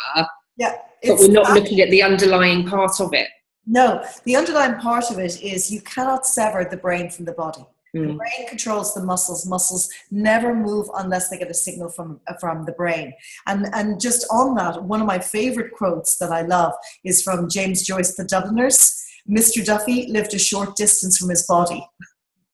Yeah, 0.56 0.76
but 1.04 1.18
we're 1.18 1.32
not 1.32 1.52
looking 1.52 1.80
at 1.80 1.90
the 1.90 2.02
underlying 2.02 2.66
part 2.66 3.00
of 3.00 3.12
it. 3.12 3.28
No, 3.66 4.04
the 4.24 4.36
underlying 4.36 4.76
part 4.76 5.10
of 5.10 5.18
it 5.18 5.42
is 5.42 5.70
you 5.70 5.80
cannot 5.82 6.26
sever 6.26 6.66
the 6.68 6.76
brain 6.76 7.10
from 7.10 7.24
the 7.24 7.32
body. 7.32 7.64
Mm. 7.94 8.08
The 8.08 8.14
brain 8.14 8.48
controls 8.48 8.94
the 8.94 9.02
muscles. 9.02 9.46
Muscles 9.46 9.90
never 10.10 10.54
move 10.54 10.88
unless 10.94 11.28
they 11.28 11.38
get 11.38 11.50
a 11.50 11.54
signal 11.54 11.90
from 11.90 12.20
from 12.40 12.64
the 12.64 12.72
brain. 12.72 13.12
And 13.46 13.66
and 13.72 14.00
just 14.00 14.26
on 14.30 14.54
that, 14.54 14.82
one 14.84 15.00
of 15.00 15.06
my 15.06 15.18
favorite 15.18 15.72
quotes 15.72 16.16
that 16.18 16.30
I 16.30 16.42
love 16.42 16.72
is 17.04 17.22
from 17.22 17.50
James 17.50 17.82
Joyce, 17.82 18.14
The 18.14 18.24
Dubliners. 18.24 18.98
Mr. 19.28 19.64
Duffy 19.64 20.06
lived 20.08 20.34
a 20.34 20.38
short 20.38 20.74
distance 20.74 21.18
from 21.18 21.28
his 21.28 21.46
body. 21.46 21.86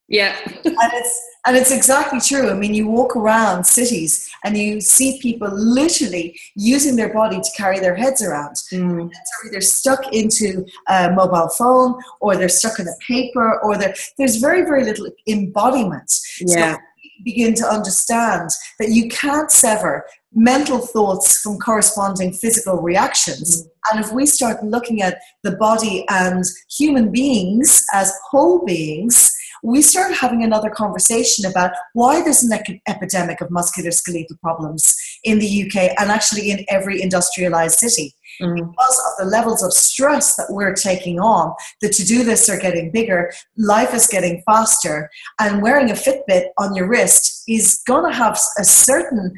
Yeah. 0.09 0.35
and 0.65 0.93
it's 0.95 1.29
and 1.47 1.57
it's 1.57 1.71
exactly 1.71 2.21
true. 2.21 2.51
I 2.51 2.55
mean, 2.55 2.75
you 2.75 2.89
walk 2.89 3.17
around 3.17 3.65
cities 3.65 4.29
and 4.45 4.57
you 4.57 4.81
see 4.81 5.19
people 5.21 5.49
literally 5.51 6.39
using 6.57 6.97
their 6.97 7.13
body 7.13 7.37
to 7.41 7.51
carry 7.57 7.79
their 7.79 7.95
heads 7.95 8.23
around. 8.23 8.57
Mm. 8.73 9.11
So 9.11 9.51
they're 9.51 9.61
stuck 9.61 10.13
into 10.13 10.67
a 10.89 11.11
mobile 11.11 11.49
phone 11.49 11.95
or 12.21 12.37
they're 12.37 12.51
stuck 12.51 12.79
in 12.79 12.87
a 12.87 12.97
paper 13.07 13.61
or 13.61 13.79
there's 13.79 14.37
very, 14.37 14.63
very 14.63 14.85
little 14.85 15.09
embodiment. 15.27 16.13
Yeah. 16.41 16.75
So 16.75 16.81
begin 17.25 17.55
to 17.55 17.65
understand 17.65 18.51
that 18.79 18.91
you 18.91 19.09
can't 19.09 19.51
sever 19.51 20.05
mental 20.35 20.79
thoughts 20.79 21.41
from 21.41 21.59
corresponding 21.59 22.33
physical 22.33 22.83
reactions. 22.83 23.63
Mm. 23.63 23.69
And 23.91 24.05
if 24.05 24.13
we 24.13 24.27
start 24.27 24.63
looking 24.63 25.01
at 25.01 25.19
the 25.43 25.53
body 25.53 26.05
and 26.11 26.45
human 26.71 27.11
beings 27.11 27.85
as 27.95 28.13
whole 28.31 28.65
beings, 28.67 29.35
we 29.63 29.83
started 29.83 30.17
having 30.17 30.43
another 30.43 30.71
conversation 30.71 31.45
about 31.45 31.73
why 31.95 32.23
there's 32.23 32.43
an 32.43 32.59
epidemic 32.87 33.41
of 33.41 33.49
musculoskeletal 33.49 34.41
problems 34.41 34.97
in 35.25 35.39
the 35.39 35.65
UK 35.65 35.95
and 35.99 36.11
actually 36.11 36.51
in 36.51 36.65
every 36.69 37.01
industrialized 37.03 37.79
city. 37.79 38.15
Mm. 38.41 38.55
Because 38.55 39.03
of 39.07 39.25
the 39.25 39.31
levels 39.31 39.63
of 39.63 39.73
stress 39.73 40.37
that 40.37 40.47
we're 40.51 40.75
taking 40.75 41.19
on, 41.19 41.55
the 41.81 41.89
to 41.89 42.05
do 42.05 42.23
lists 42.23 42.49
are 42.49 42.59
getting 42.59 42.93
bigger, 42.93 43.33
life 43.57 43.93
is 43.93 44.07
getting 44.07 44.43
faster, 44.47 45.11
and 45.41 45.61
wearing 45.61 45.91
a 45.91 45.95
Fitbit 45.95 46.47
on 46.59 46.75
your 46.75 46.89
wrist 46.89 47.43
is 47.49 47.83
going 47.87 48.09
to 48.09 48.17
have 48.17 48.39
a 48.59 48.65
certain 48.65 49.35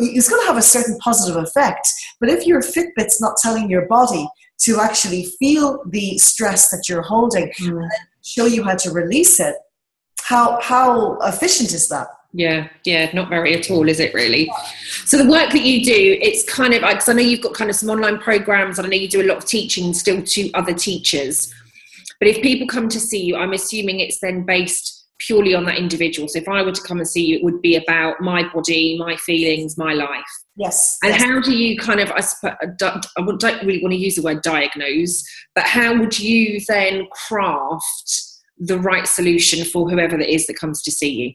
is 0.00 0.28
going 0.28 0.42
to 0.42 0.46
have 0.46 0.56
a 0.56 0.62
certain 0.62 0.96
positive 0.98 1.42
effect. 1.42 1.86
But 2.18 2.30
if 2.30 2.46
your 2.46 2.62
Fitbit's 2.62 3.20
not 3.20 3.36
telling 3.42 3.68
your 3.68 3.86
body 3.86 4.26
to 4.60 4.80
actually 4.80 5.26
feel 5.38 5.82
the 5.88 6.16
stress 6.18 6.70
that 6.70 6.88
you're 6.88 7.02
holding, 7.02 7.50
mm 7.60 7.88
show 8.22 8.46
you 8.46 8.62
how 8.62 8.76
to 8.76 8.90
release 8.90 9.40
it, 9.40 9.56
how 10.22 10.60
how 10.60 11.18
efficient 11.22 11.72
is 11.72 11.88
that? 11.88 12.08
Yeah, 12.32 12.68
yeah, 12.84 13.10
not 13.12 13.28
very 13.28 13.54
at 13.54 13.70
all, 13.70 13.88
is 13.88 13.98
it 13.98 14.14
really? 14.14 14.50
So 15.04 15.18
the 15.18 15.28
work 15.28 15.50
that 15.50 15.62
you 15.62 15.84
do, 15.84 16.18
it's 16.22 16.44
kind 16.44 16.72
of 16.74 16.82
because 16.82 17.08
I 17.08 17.12
know 17.14 17.22
you've 17.22 17.40
got 17.40 17.54
kind 17.54 17.70
of 17.70 17.76
some 17.76 17.90
online 17.90 18.18
programs, 18.18 18.78
and 18.78 18.86
I 18.86 18.90
know 18.90 18.96
you 18.96 19.08
do 19.08 19.22
a 19.22 19.26
lot 19.26 19.38
of 19.38 19.46
teaching 19.46 19.92
still 19.92 20.22
to 20.22 20.50
other 20.52 20.72
teachers. 20.72 21.52
But 22.20 22.28
if 22.28 22.40
people 22.42 22.68
come 22.68 22.88
to 22.88 23.00
see 23.00 23.24
you, 23.24 23.36
I'm 23.36 23.52
assuming 23.52 23.98
it's 23.98 24.20
then 24.20 24.44
based 24.44 25.08
purely 25.18 25.54
on 25.54 25.64
that 25.64 25.78
individual. 25.78 26.28
So 26.28 26.38
if 26.38 26.48
I 26.48 26.62
were 26.62 26.72
to 26.72 26.82
come 26.82 26.98
and 26.98 27.08
see 27.08 27.24
you, 27.26 27.38
it 27.38 27.44
would 27.44 27.60
be 27.62 27.76
about 27.76 28.20
my 28.20 28.48
body, 28.52 28.96
my 28.98 29.16
feelings, 29.16 29.76
my 29.76 29.92
life. 29.92 30.39
Yes. 30.56 30.98
And 31.02 31.12
yes. 31.12 31.22
how 31.22 31.40
do 31.40 31.56
you 31.56 31.78
kind 31.78 32.00
of, 32.00 32.10
I, 32.10 32.22
I 32.44 32.66
don't 32.76 33.62
really 33.62 33.82
want 33.82 33.92
to 33.92 33.98
use 33.98 34.16
the 34.16 34.22
word 34.22 34.42
diagnose, 34.42 35.22
but 35.54 35.64
how 35.64 35.96
would 35.98 36.18
you 36.18 36.60
then 36.68 37.06
craft 37.12 38.24
the 38.58 38.78
right 38.78 39.06
solution 39.06 39.64
for 39.64 39.88
whoever 39.88 40.18
it 40.18 40.28
is 40.28 40.46
that 40.46 40.58
comes 40.58 40.82
to 40.82 40.90
see 40.90 41.10
you? 41.10 41.32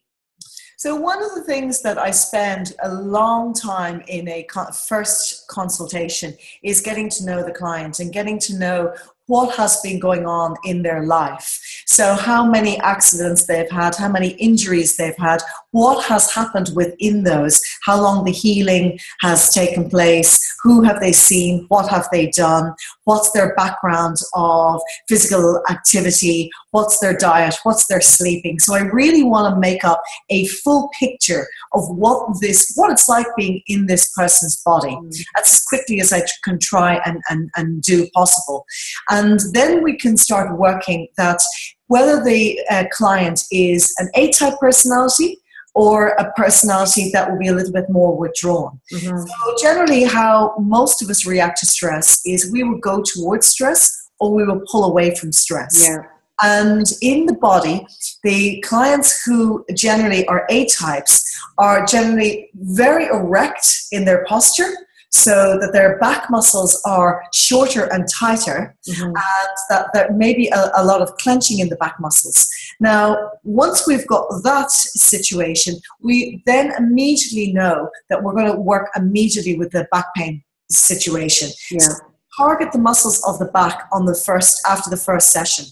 So, 0.77 0.93
one 0.95 1.23
of 1.23 1.33
the 1.33 1.43
things 1.43 1.81
that 1.83 1.97
I 1.97 2.11
spend 2.11 2.75
a 2.83 2.93
long 2.93 3.53
time 3.53 4.03
in 4.07 4.27
a 4.27 4.45
first 4.73 5.47
consultation 5.47 6.35
is 6.63 6.81
getting 6.81 7.09
to 7.11 7.25
know 7.25 7.43
the 7.43 7.53
client 7.53 7.99
and 7.99 8.11
getting 8.11 8.37
to 8.39 8.57
know 8.57 8.93
what 9.27 9.55
has 9.55 9.79
been 9.81 9.99
going 9.99 10.25
on 10.25 10.55
in 10.65 10.83
their 10.83 11.05
life. 11.05 11.83
So, 11.85 12.13
how 12.13 12.45
many 12.45 12.77
accidents 12.81 13.45
they've 13.45 13.71
had, 13.71 13.95
how 13.95 14.09
many 14.09 14.31
injuries 14.31 14.97
they've 14.97 15.17
had, 15.17 15.41
what 15.75 16.05
has 16.05 16.31
happened 16.31 16.69
within 16.73 17.23
those, 17.23 17.61
how 17.83 18.01
long 18.01 18.23
the 18.23 18.31
healing 18.31 18.97
has 19.19 19.53
taken 19.53 19.89
place, 19.89 20.39
who 20.63 20.81
have 20.81 21.01
they 21.01 21.11
seen, 21.11 21.65
what 21.67 21.89
have 21.89 22.07
they 22.13 22.27
done, 22.27 22.73
what's 23.03 23.29
their 23.31 23.53
background 23.55 24.15
of 24.35 24.79
physical 25.09 25.61
activity, 25.69 26.49
what's 26.71 27.01
their 27.01 27.17
diet, 27.17 27.55
what's 27.63 27.87
their 27.87 27.99
sleeping. 27.99 28.57
So, 28.57 28.73
I 28.73 28.83
really 28.83 29.23
want 29.23 29.53
to 29.53 29.59
make 29.59 29.83
up 29.83 30.01
a 30.29 30.47
full 30.47 30.89
picture 30.97 31.45
of 31.73 31.83
what 31.89 32.39
this, 32.39 32.71
what 32.77 32.89
it's 32.89 33.09
like 33.09 33.27
being 33.35 33.61
in 33.67 33.87
this 33.87 34.09
person's 34.13 34.61
body 34.63 34.95
mm. 34.95 35.11
as 35.37 35.61
quickly 35.67 35.99
as 35.99 36.13
I 36.13 36.21
can 36.45 36.57
try 36.57 37.01
and, 37.05 37.19
and, 37.29 37.49
and 37.57 37.81
do 37.81 38.07
possible. 38.13 38.65
And 39.09 39.41
then 39.51 39.83
we 39.83 39.97
can 39.97 40.15
start 40.15 40.57
working 40.57 41.09
that 41.17 41.39
whether 41.87 42.23
the 42.23 42.57
uh, 42.71 42.85
client 42.93 43.41
is 43.51 43.93
an 43.97 44.09
A 44.15 44.31
type 44.31 44.53
personality 44.61 45.41
or 45.75 46.09
a 46.09 46.31
personality 46.33 47.11
that 47.11 47.29
will 47.29 47.37
be 47.37 47.49
a 47.49 47.53
little 47.53 47.73
bit 47.73 47.89
more 47.89 48.17
withdrawn. 48.17 48.79
Mm-hmm. 48.91 49.17
So, 49.17 49.55
generally, 49.61 50.03
how 50.03 50.55
most 50.57 51.01
of 51.01 51.09
us 51.09 51.25
react 51.25 51.59
to 51.59 51.65
stress 51.65 52.21
is 52.25 52.51
we 52.51 52.63
will 52.63 52.79
go 52.79 53.03
towards 53.03 53.47
stress 53.47 54.09
or 54.19 54.33
we 54.33 54.45
will 54.45 54.61
pull 54.71 54.85
away 54.85 55.13
from 55.13 55.31
stress. 55.31 55.85
Yeah. 55.87 56.03
And 56.41 56.85
in 57.01 57.25
the 57.25 57.33
body, 57.33 57.85
the 58.23 58.61
clients 58.61 59.23
who 59.23 59.65
generally 59.73 60.25
are 60.27 60.45
A 60.49 60.65
types 60.67 61.23
are 61.57 61.85
generally 61.85 62.49
very 62.55 63.05
erect 63.05 63.69
in 63.91 64.03
their 64.05 64.25
posture 64.25 64.73
so 65.15 65.57
that 65.59 65.71
their 65.71 65.97
back 65.99 66.29
muscles 66.29 66.81
are 66.85 67.23
shorter 67.33 67.91
and 67.93 68.05
tighter, 68.13 68.75
mm-hmm. 68.87 69.05
and 69.05 69.55
that 69.69 69.87
there 69.93 70.11
may 70.11 70.33
be 70.33 70.49
a, 70.49 70.71
a, 70.75 70.83
lot 70.83 71.01
of 71.01 71.15
clenching 71.17 71.59
in 71.59 71.69
the 71.69 71.77
back 71.77 71.95
muscles. 71.99 72.47
Now, 72.81 73.31
once 73.43 73.87
we've 73.87 74.05
got 74.07 74.27
that 74.43 74.71
situation, 74.71 75.75
we 76.01 76.43
then 76.45 76.73
immediately 76.77 77.53
know 77.53 77.89
that 78.09 78.21
we're 78.21 78.33
going 78.33 78.51
to 78.51 78.59
work 78.59 78.89
immediately 78.95 79.57
with 79.57 79.71
the 79.71 79.87
back 79.89 80.07
pain 80.15 80.43
situation. 80.69 81.49
Yeah. 81.71 81.79
So 81.79 81.93
target 82.37 82.73
the 82.73 82.79
muscles 82.79 83.23
of 83.25 83.39
the 83.39 83.45
back 83.45 83.87
on 83.93 84.05
the 84.05 84.15
first 84.15 84.61
after 84.67 84.89
the 84.89 84.97
first 84.97 85.31
session 85.31 85.65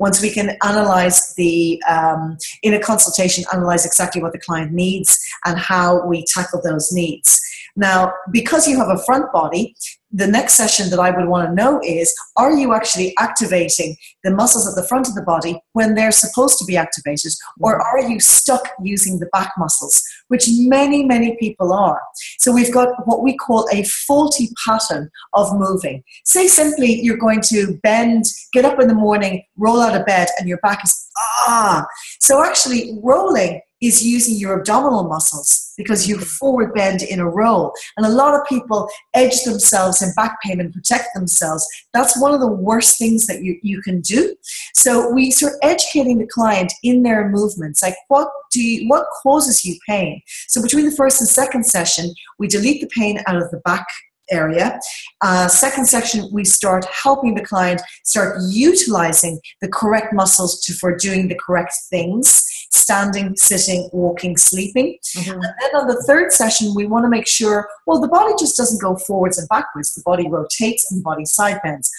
once 0.00 0.20
we 0.22 0.30
can 0.30 0.56
analyze 0.64 1.34
the 1.34 1.80
um, 1.88 2.36
in 2.62 2.74
a 2.74 2.80
consultation 2.80 3.44
analyze 3.52 3.84
exactly 3.86 4.20
what 4.20 4.32
the 4.32 4.40
client 4.40 4.72
needs 4.72 5.16
and 5.44 5.58
how 5.58 6.04
we 6.06 6.24
tackle 6.24 6.60
those 6.64 6.90
needs. 6.90 7.40
Now, 7.76 8.12
because 8.32 8.66
you 8.66 8.76
have 8.78 8.88
a 8.88 8.98
front 9.04 9.30
body, 9.32 9.76
the 10.12 10.26
next 10.26 10.54
session 10.54 10.90
that 10.90 10.98
I 10.98 11.10
would 11.10 11.28
want 11.28 11.48
to 11.48 11.54
know 11.54 11.80
is 11.84 12.12
are 12.36 12.52
you 12.52 12.74
actually 12.74 13.14
activating 13.18 13.96
the 14.24 14.32
muscles 14.32 14.68
at 14.68 14.80
the 14.80 14.86
front 14.88 15.08
of 15.08 15.14
the 15.14 15.22
body 15.22 15.60
when 15.72 15.94
they're 15.94 16.10
supposed 16.10 16.58
to 16.58 16.64
be 16.64 16.76
activated, 16.76 17.32
or 17.60 17.78
mm-hmm. 17.78 17.82
are 17.82 18.10
you 18.10 18.18
stuck 18.20 18.68
using 18.82 19.18
the 19.18 19.26
back 19.26 19.52
muscles, 19.56 20.02
which 20.28 20.46
many, 20.48 21.04
many 21.04 21.36
people 21.36 21.72
are? 21.72 22.00
So 22.38 22.52
we've 22.52 22.72
got 22.72 22.88
what 23.06 23.22
we 23.22 23.36
call 23.36 23.68
a 23.72 23.84
faulty 23.84 24.48
pattern 24.66 25.10
of 25.34 25.54
moving. 25.54 26.02
Say 26.24 26.48
simply 26.48 27.00
you're 27.00 27.16
going 27.16 27.42
to 27.42 27.78
bend, 27.82 28.24
get 28.52 28.64
up 28.64 28.80
in 28.80 28.88
the 28.88 28.94
morning, 28.94 29.44
roll 29.56 29.80
out 29.80 29.98
of 29.98 30.06
bed, 30.06 30.28
and 30.38 30.48
your 30.48 30.58
back 30.58 30.82
is 30.84 31.08
ah. 31.46 31.86
So 32.20 32.44
actually, 32.44 32.98
rolling 33.02 33.60
is 33.80 34.04
using 34.04 34.36
your 34.36 34.58
abdominal 34.58 35.04
muscles 35.04 35.72
because 35.76 36.06
you 36.06 36.18
forward 36.18 36.74
bend 36.74 37.02
in 37.02 37.20
a 37.20 37.28
roll. 37.28 37.72
And 37.96 38.04
a 38.04 38.10
lot 38.10 38.34
of 38.34 38.46
people 38.46 38.88
edge 39.14 39.42
themselves 39.44 40.02
in 40.02 40.12
back 40.14 40.40
pain 40.42 40.60
and 40.60 40.72
protect 40.72 41.08
themselves. 41.14 41.66
That's 41.94 42.20
one 42.20 42.34
of 42.34 42.40
the 42.40 42.52
worst 42.52 42.98
things 42.98 43.26
that 43.26 43.42
you, 43.42 43.58
you 43.62 43.80
can 43.80 44.00
do. 44.00 44.34
So 44.74 45.10
we 45.10 45.30
start 45.30 45.54
educating 45.62 46.18
the 46.18 46.26
client 46.26 46.72
in 46.82 47.02
their 47.02 47.28
movements, 47.28 47.82
like 47.82 47.96
what 48.08 48.28
do 48.52 48.62
you, 48.62 48.88
what 48.88 49.06
causes 49.22 49.64
you 49.64 49.78
pain? 49.88 50.20
So 50.48 50.62
between 50.62 50.84
the 50.84 50.96
first 50.96 51.20
and 51.20 51.28
second 51.28 51.64
session, 51.64 52.12
we 52.38 52.48
delete 52.48 52.80
the 52.80 52.88
pain 52.88 53.20
out 53.26 53.36
of 53.36 53.50
the 53.50 53.60
back 53.64 53.86
area. 54.30 54.78
Uh, 55.22 55.48
second 55.48 55.86
section, 55.86 56.28
we 56.32 56.44
start 56.44 56.84
helping 56.84 57.34
the 57.34 57.44
client 57.44 57.80
start 58.04 58.38
utilizing 58.48 59.40
the 59.60 59.68
correct 59.68 60.12
muscles 60.12 60.60
to, 60.62 60.72
for 60.72 60.96
doing 60.96 61.28
the 61.28 61.34
correct 61.34 61.74
things 61.90 62.46
standing, 62.70 63.36
sitting, 63.36 63.88
walking, 63.92 64.36
sleeping. 64.36 64.98
Mm-hmm. 65.16 65.32
And 65.32 65.42
then 65.42 65.76
on 65.76 65.86
the 65.86 66.02
third 66.06 66.32
session, 66.32 66.74
we 66.74 66.86
want 66.86 67.04
to 67.04 67.08
make 67.08 67.26
sure, 67.26 67.68
well, 67.86 68.00
the 68.00 68.08
body 68.08 68.32
just 68.38 68.56
doesn't 68.56 68.80
go 68.80 68.96
forwards 68.96 69.38
and 69.38 69.48
backwards, 69.48 69.94
the 69.94 70.02
body 70.02 70.28
rotates 70.28 70.90
and 70.90 71.00
the 71.00 71.04
body 71.04 71.24
side 71.24 71.60
bends 71.62 71.90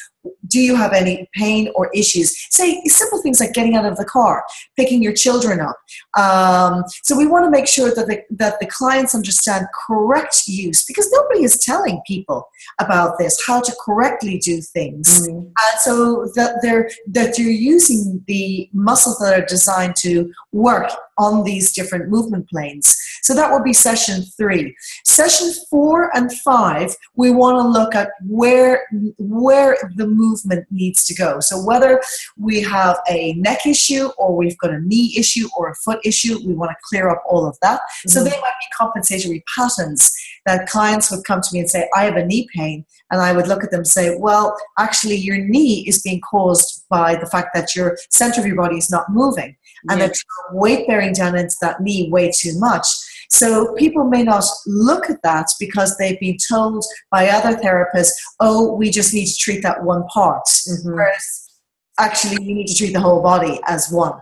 do 0.47 0.59
you 0.59 0.75
have 0.75 0.93
any 0.93 1.29
pain 1.33 1.71
or 1.75 1.89
issues? 1.93 2.35
Say 2.53 2.81
simple 2.85 3.21
things 3.21 3.39
like 3.39 3.53
getting 3.53 3.75
out 3.75 3.85
of 3.85 3.97
the 3.97 4.05
car, 4.05 4.43
picking 4.75 5.01
your 5.01 5.13
children 5.13 5.59
up. 5.59 5.77
Um, 6.17 6.83
so 7.03 7.17
we 7.17 7.25
want 7.25 7.45
to 7.45 7.49
make 7.49 7.67
sure 7.67 7.93
that 7.93 8.07
the, 8.07 8.21
that 8.31 8.59
the 8.59 8.67
clients 8.67 9.15
understand 9.15 9.67
correct 9.87 10.47
use 10.47 10.83
because 10.85 11.09
nobody 11.11 11.43
is 11.43 11.57
telling 11.59 12.01
people 12.05 12.49
about 12.79 13.17
this, 13.17 13.41
how 13.47 13.61
to 13.61 13.75
correctly 13.83 14.37
do 14.39 14.61
things. 14.61 15.27
Mm. 15.27 15.45
And 15.45 15.79
so 15.79 16.29
that 16.35 16.59
they're, 16.61 16.89
that 17.07 17.37
you're 17.37 17.49
using 17.49 18.23
the 18.27 18.69
muscles 18.73 19.19
that 19.19 19.39
are 19.39 19.45
designed 19.45 19.95
to 19.97 20.31
work 20.51 20.91
on 21.21 21.43
these 21.43 21.71
different 21.71 22.09
movement 22.09 22.49
planes. 22.49 22.97
So 23.21 23.35
that 23.35 23.51
will 23.51 23.63
be 23.63 23.73
session 23.73 24.23
three. 24.37 24.75
Session 25.05 25.49
four 25.69 26.09
and 26.17 26.33
five, 26.39 26.89
we 27.15 27.29
want 27.31 27.57
to 27.59 27.67
look 27.67 27.93
at 27.93 28.09
where, 28.25 28.87
where 29.19 29.77
the 29.95 30.07
movement 30.07 30.65
needs 30.71 31.05
to 31.05 31.13
go. 31.13 31.39
So 31.39 31.63
whether 31.63 32.01
we 32.37 32.61
have 32.61 32.97
a 33.09 33.33
neck 33.33 33.65
issue 33.67 34.09
or 34.17 34.35
we've 34.35 34.57
got 34.57 34.71
a 34.71 34.81
knee 34.81 35.13
issue 35.15 35.47
or 35.55 35.69
a 35.69 35.75
foot 35.75 35.99
issue, 36.03 36.39
we 36.45 36.53
want 36.55 36.71
to 36.71 36.77
clear 36.89 37.09
up 37.09 37.21
all 37.29 37.47
of 37.47 37.55
that. 37.61 37.79
Mm-hmm. 37.79 38.09
So 38.09 38.23
they 38.23 38.31
might 38.31 38.59
be 38.59 38.67
compensatory 38.77 39.43
patterns 39.55 40.11
that 40.47 40.67
clients 40.67 41.11
would 41.11 41.23
come 41.23 41.41
to 41.41 41.49
me 41.53 41.59
and 41.59 41.69
say, 41.69 41.87
I 41.95 42.05
have 42.05 42.15
a 42.15 42.25
knee 42.25 42.47
pain. 42.55 42.83
And 43.11 43.21
I 43.21 43.33
would 43.33 43.47
look 43.47 43.63
at 43.63 43.71
them 43.71 43.81
and 43.81 43.87
say, 43.87 44.17
well, 44.17 44.55
actually, 44.79 45.17
your 45.17 45.37
knee 45.37 45.85
is 45.87 46.01
being 46.01 46.21
caused 46.21 46.85
by 46.89 47.15
the 47.15 47.25
fact 47.25 47.49
that 47.53 47.75
your 47.75 47.97
center 48.09 48.39
of 48.39 48.47
your 48.47 48.55
body 48.55 48.77
is 48.77 48.89
not 48.89 49.05
moving 49.09 49.55
and 49.89 50.01
that 50.01 50.15
you're 50.15 50.59
weight 50.59 50.87
bearing 50.87 51.13
down 51.13 51.37
into 51.37 51.55
that 51.61 51.81
knee 51.81 52.09
way 52.09 52.31
too 52.31 52.57
much. 52.59 52.85
So 53.29 53.73
people 53.75 54.03
may 54.03 54.23
not 54.23 54.43
look 54.67 55.09
at 55.09 55.21
that 55.23 55.47
because 55.59 55.97
they've 55.97 56.19
been 56.19 56.37
told 56.49 56.83
by 57.11 57.29
other 57.29 57.55
therapists, 57.55 58.11
oh, 58.39 58.73
we 58.73 58.89
just 58.89 59.13
need 59.13 59.25
to 59.25 59.37
treat 59.37 59.63
that 59.63 59.83
one 59.83 60.03
part. 60.07 60.43
Mm-hmm. 60.45 60.91
Whereas 60.91 61.49
actually, 61.97 62.43
you 62.43 62.55
need 62.55 62.67
to 62.67 62.75
treat 62.75 62.93
the 62.93 62.99
whole 62.99 63.21
body 63.21 63.59
as 63.67 63.89
one. 63.89 64.13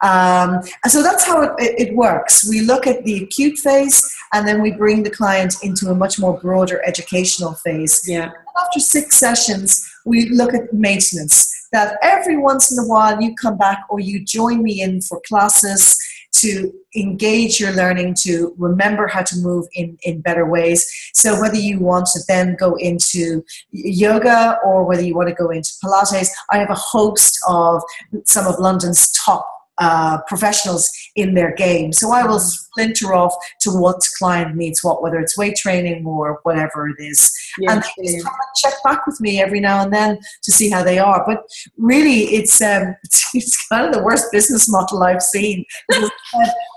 Um, 0.00 0.60
and 0.84 0.92
so 0.92 1.02
that's 1.02 1.24
how 1.24 1.42
it, 1.42 1.54
it, 1.58 1.94
works. 1.96 2.48
We 2.48 2.60
look 2.60 2.86
at 2.86 3.04
the 3.04 3.24
acute 3.24 3.58
phase 3.58 4.00
and 4.32 4.46
then 4.46 4.62
we 4.62 4.70
bring 4.70 5.02
the 5.02 5.10
client 5.10 5.56
into 5.62 5.90
a 5.90 5.94
much 5.94 6.20
more 6.20 6.38
broader 6.38 6.80
educational 6.86 7.54
phase. 7.54 8.00
Yeah. 8.06 8.30
after 8.60 8.78
six 8.78 9.16
sessions, 9.16 9.84
we 10.04 10.28
look 10.28 10.54
at 10.54 10.72
maintenance. 10.72 11.54
That 11.72 11.98
every 12.00 12.38
once 12.38 12.72
in 12.72 12.78
a 12.78 12.86
while 12.86 13.20
you 13.20 13.34
come 13.34 13.58
back 13.58 13.84
or 13.90 14.00
you 14.00 14.24
join 14.24 14.62
me 14.62 14.80
in 14.80 15.02
for 15.02 15.20
classes 15.28 15.98
to 16.32 16.72
engage 16.96 17.58
your 17.60 17.72
learning 17.72 18.14
to 18.22 18.54
remember 18.56 19.06
how 19.06 19.22
to 19.22 19.36
move 19.38 19.66
in, 19.74 19.98
in 20.04 20.20
better 20.20 20.46
ways. 20.46 20.88
So, 21.12 21.40
whether 21.40 21.56
you 21.56 21.78
want 21.80 22.06
to 22.06 22.20
then 22.28 22.56
go 22.58 22.74
into 22.76 23.44
yoga 23.70 24.58
or 24.64 24.84
whether 24.84 25.02
you 25.02 25.14
want 25.14 25.28
to 25.28 25.34
go 25.34 25.50
into 25.50 25.72
Pilates, 25.84 26.30
I 26.50 26.58
have 26.58 26.70
a 26.70 26.74
host 26.74 27.38
of 27.48 27.82
some 28.24 28.46
of 28.46 28.58
London's 28.58 29.10
top 29.12 29.46
uh, 29.80 30.18
professionals 30.26 30.90
in 31.16 31.34
their 31.34 31.54
game. 31.54 31.92
So 31.92 32.12
I 32.12 32.26
will 32.26 32.40
splinter 32.40 33.14
off 33.14 33.34
to 33.60 33.70
what 33.70 34.00
client 34.18 34.56
needs 34.56 34.82
what, 34.82 35.02
whether 35.02 35.18
it's 35.18 35.36
weight 35.36 35.56
training 35.56 36.06
or 36.06 36.40
whatever 36.42 36.88
it 36.88 36.96
is. 36.98 37.32
and 37.68 37.82
they 37.98 38.12
just 38.12 38.26
check 38.56 38.74
back 38.84 39.06
with 39.06 39.20
me 39.20 39.40
every 39.40 39.60
now 39.60 39.82
and 39.82 39.92
then 39.92 40.18
to 40.42 40.52
see 40.52 40.70
how 40.70 40.82
they 40.82 40.98
are. 40.98 41.24
But 41.26 41.44
really, 41.76 42.34
it's 42.34 42.60
um, 42.60 42.94
it's 43.34 43.68
kind 43.68 43.86
of 43.86 43.92
the 43.92 44.02
worst 44.02 44.26
business 44.32 44.68
model 44.68 45.02
I've 45.02 45.22
seen. 45.22 45.64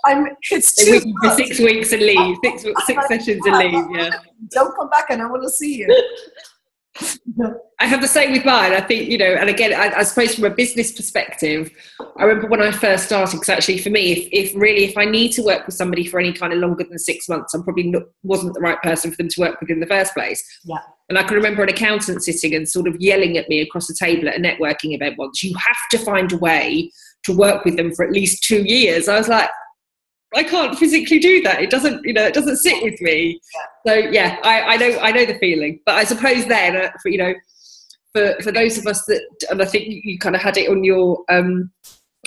I'm, 0.05 0.27
it's 0.49 0.73
too 0.75 1.01
for 1.21 1.31
six 1.31 1.59
weeks 1.59 1.91
and 1.93 2.01
leave, 2.01 2.37
six, 2.43 2.65
six 2.85 3.07
sessions 3.07 3.45
and 3.45 3.57
leave, 3.57 3.85
yeah. 3.93 4.09
Don't 4.49 4.75
come 4.75 4.89
back 4.89 5.05
and 5.09 5.21
I 5.21 5.27
want 5.27 5.43
to 5.43 5.49
see 5.49 5.75
you. 5.77 6.03
I 7.79 7.85
have 7.87 8.01
the 8.01 8.07
same 8.07 8.33
with 8.33 8.45
mine. 8.45 8.73
I 8.73 8.81
think, 8.81 9.09
you 9.09 9.17
know, 9.17 9.25
and 9.25 9.49
again, 9.49 9.73
I, 9.73 9.99
I 9.99 10.03
suppose 10.03 10.35
from 10.35 10.43
a 10.43 10.49
business 10.49 10.91
perspective, 10.91 11.71
I 12.17 12.25
remember 12.25 12.47
when 12.47 12.61
I 12.61 12.71
first 12.71 13.05
started, 13.05 13.37
because 13.37 13.49
actually 13.49 13.77
for 13.77 13.89
me, 13.89 14.11
if, 14.11 14.29
if, 14.31 14.55
really, 14.55 14.83
if 14.83 14.97
I 14.97 15.05
need 15.05 15.31
to 15.33 15.41
work 15.41 15.65
with 15.65 15.75
somebody 15.75 16.05
for 16.05 16.19
any 16.19 16.33
kind 16.33 16.53
of 16.53 16.59
longer 16.59 16.83
than 16.83 16.99
six 16.99 17.29
months, 17.29 17.53
I'm 17.53 17.63
probably 17.63 17.83
not, 17.83 18.03
wasn't 18.23 18.53
the 18.53 18.59
right 18.59 18.79
person 18.81 19.09
for 19.09 19.17
them 19.17 19.29
to 19.29 19.41
work 19.41 19.59
with 19.61 19.69
in 19.69 19.79
the 19.79 19.87
first 19.87 20.13
place. 20.13 20.43
Yeah. 20.65 20.79
And 21.09 21.17
I 21.17 21.23
can 21.23 21.35
remember 21.35 21.63
an 21.63 21.69
accountant 21.69 22.23
sitting 22.23 22.53
and 22.53 22.67
sort 22.67 22.87
of 22.87 22.97
yelling 22.99 23.37
at 23.37 23.49
me 23.49 23.61
across 23.61 23.87
the 23.87 23.97
table 23.97 24.27
at 24.27 24.37
a 24.37 24.39
networking 24.39 24.93
event 24.93 25.17
once, 25.17 25.41
you 25.41 25.55
have 25.55 25.89
to 25.91 25.97
find 25.97 26.31
a 26.33 26.37
way 26.37 26.91
to 27.23 27.35
work 27.35 27.65
with 27.65 27.77
them 27.77 27.93
for 27.93 28.05
at 28.05 28.11
least 28.11 28.43
two 28.43 28.63
years. 28.63 29.07
I 29.07 29.17
was 29.17 29.27
like, 29.27 29.49
I 30.33 30.43
can't 30.43 30.77
physically 30.77 31.19
do 31.19 31.41
that. 31.41 31.61
It 31.61 31.69
doesn't, 31.69 32.05
you 32.05 32.13
know, 32.13 32.23
it 32.23 32.33
doesn't 32.33 32.57
sit 32.57 32.81
with 32.83 32.99
me. 33.01 33.39
So 33.85 33.93
yeah, 33.93 34.37
I, 34.43 34.61
I 34.61 34.77
know, 34.77 34.99
I 34.99 35.11
know 35.11 35.25
the 35.25 35.37
feeling. 35.39 35.79
But 35.85 35.95
I 35.95 36.03
suppose 36.05 36.45
then, 36.45 36.75
uh, 36.77 36.91
for, 37.01 37.09
you 37.09 37.17
know, 37.17 37.33
for 38.13 38.35
for 38.41 38.51
those 38.51 38.77
of 38.77 38.87
us 38.87 39.03
that, 39.05 39.21
and 39.49 39.61
I 39.61 39.65
think 39.65 39.87
you, 39.87 40.01
you 40.03 40.19
kind 40.19 40.35
of 40.35 40.41
had 40.41 40.57
it 40.57 40.69
on 40.69 40.83
your 40.83 41.23
um, 41.29 41.71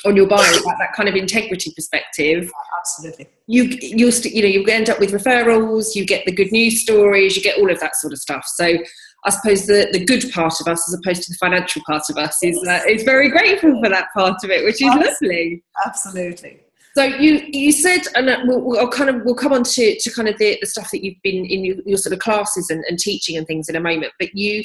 on 0.04 0.16
your 0.16 0.26
bio 0.26 0.50
about 0.50 0.78
that 0.78 0.92
kind 0.94 1.08
of 1.08 1.14
integrity 1.14 1.72
perspective. 1.74 2.50
Absolutely. 2.78 3.28
You 3.46 3.64
you'll 3.80 4.12
st- 4.12 4.34
you 4.34 4.42
know 4.42 4.48
you 4.48 4.64
end 4.66 4.90
up 4.90 5.00
with 5.00 5.12
referrals. 5.12 5.94
You 5.94 6.06
get 6.06 6.24
the 6.26 6.32
good 6.32 6.52
news 6.52 6.82
stories. 6.82 7.36
You 7.36 7.42
get 7.42 7.58
all 7.58 7.70
of 7.70 7.80
that 7.80 7.96
sort 7.96 8.12
of 8.12 8.18
stuff. 8.18 8.44
So. 8.46 8.78
I 9.26 9.30
suppose 9.30 9.66
the, 9.66 9.88
the 9.90 10.04
good 10.04 10.30
part 10.32 10.52
of 10.60 10.68
us, 10.68 10.86
as 10.86 11.00
opposed 11.00 11.22
to 11.22 11.32
the 11.32 11.38
financial 11.38 11.80
part 11.86 12.02
of 12.10 12.18
us, 12.18 12.36
is 12.42 12.62
uh, 12.68 12.80
is 12.86 13.04
very 13.04 13.30
grateful 13.30 13.80
for 13.82 13.88
that 13.88 14.08
part 14.12 14.44
of 14.44 14.50
it, 14.50 14.62
which 14.66 14.82
is 14.82 14.94
lovely. 14.94 15.64
Absolutely. 15.86 16.60
So 16.96 17.02
you 17.02 17.42
you 17.48 17.72
said, 17.72 18.02
and 18.14 18.26
we'll, 18.48 18.60
we'll, 18.60 18.88
kind 18.88 19.10
of 19.10 19.22
we'll 19.24 19.34
come 19.34 19.52
on 19.52 19.64
to, 19.64 19.98
to 19.98 20.10
kind 20.12 20.28
of 20.28 20.38
the, 20.38 20.58
the 20.60 20.66
stuff 20.66 20.92
that 20.92 21.02
you've 21.02 21.20
been 21.24 21.44
in 21.44 21.64
your, 21.64 21.76
your 21.84 21.98
sort 21.98 22.12
of 22.12 22.20
classes 22.20 22.70
and, 22.70 22.84
and 22.88 22.98
teaching 23.00 23.36
and 23.36 23.46
things 23.46 23.68
in 23.68 23.74
a 23.74 23.80
moment. 23.80 24.12
But 24.20 24.32
you, 24.34 24.62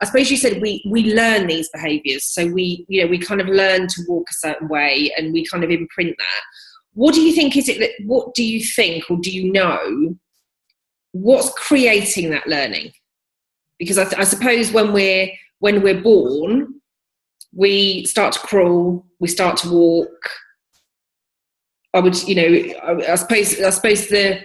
I 0.00 0.06
suppose 0.06 0.30
you 0.30 0.38
said 0.38 0.62
we 0.62 0.82
we 0.88 1.12
learn 1.12 1.46
these 1.46 1.68
behaviours. 1.68 2.24
So 2.24 2.46
we 2.46 2.86
you 2.88 3.02
know 3.02 3.10
we 3.10 3.18
kind 3.18 3.42
of 3.42 3.48
learn 3.48 3.86
to 3.86 4.02
walk 4.08 4.28
a 4.30 4.34
certain 4.34 4.68
way, 4.68 5.12
and 5.18 5.32
we 5.32 5.44
kind 5.44 5.62
of 5.62 5.70
imprint 5.70 6.14
that. 6.16 6.42
What 6.94 7.14
do 7.14 7.20
you 7.20 7.34
think 7.34 7.54
is 7.56 7.68
it 7.68 7.78
that? 7.80 7.90
What 8.06 8.34
do 8.34 8.44
you 8.44 8.64
think, 8.64 9.10
or 9.10 9.18
do 9.18 9.30
you 9.30 9.52
know? 9.52 10.16
What's 11.12 11.50
creating 11.50 12.30
that 12.30 12.46
learning? 12.46 12.92
Because 13.78 13.98
I, 13.98 14.06
I 14.18 14.24
suppose 14.24 14.72
when 14.72 14.94
we're 14.94 15.28
when 15.58 15.82
we're 15.82 16.00
born, 16.00 16.80
we 17.52 18.06
start 18.06 18.32
to 18.34 18.40
crawl, 18.40 19.04
we 19.20 19.28
start 19.28 19.58
to 19.58 19.70
walk. 19.70 20.30
I 21.94 22.00
would, 22.00 22.22
you 22.28 22.34
know, 22.34 22.74
I, 22.82 23.12
I 23.12 23.14
suppose, 23.14 23.60
I 23.60 23.70
suppose 23.70 24.08
the 24.08 24.44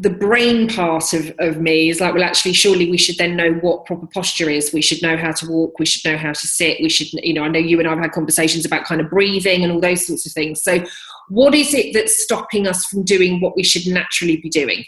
the 0.00 0.10
brain 0.10 0.68
part 0.68 1.12
of, 1.12 1.34
of 1.40 1.60
me 1.60 1.88
is 1.88 2.00
like, 2.00 2.14
well, 2.14 2.22
actually, 2.22 2.52
surely 2.52 2.88
we 2.88 2.96
should 2.96 3.18
then 3.18 3.34
know 3.34 3.52
what 3.54 3.84
proper 3.84 4.06
posture 4.06 4.48
is. 4.48 4.72
We 4.72 4.80
should 4.80 5.02
know 5.02 5.16
how 5.16 5.32
to 5.32 5.50
walk. 5.50 5.80
We 5.80 5.86
should 5.86 6.08
know 6.08 6.16
how 6.16 6.32
to 6.32 6.46
sit. 6.46 6.78
We 6.80 6.88
should, 6.88 7.08
you 7.24 7.34
know, 7.34 7.42
I 7.42 7.48
know 7.48 7.58
you 7.58 7.80
and 7.80 7.88
I 7.88 7.90
have 7.90 7.98
had 7.98 8.12
conversations 8.12 8.64
about 8.64 8.84
kind 8.84 9.00
of 9.00 9.10
breathing 9.10 9.64
and 9.64 9.72
all 9.72 9.80
those 9.80 10.06
sorts 10.06 10.24
of 10.24 10.32
things. 10.32 10.62
So, 10.62 10.84
what 11.30 11.52
is 11.52 11.74
it 11.74 11.92
that's 11.92 12.22
stopping 12.22 12.68
us 12.68 12.84
from 12.86 13.02
doing 13.02 13.40
what 13.40 13.56
we 13.56 13.64
should 13.64 13.92
naturally 13.92 14.36
be 14.36 14.48
doing? 14.48 14.84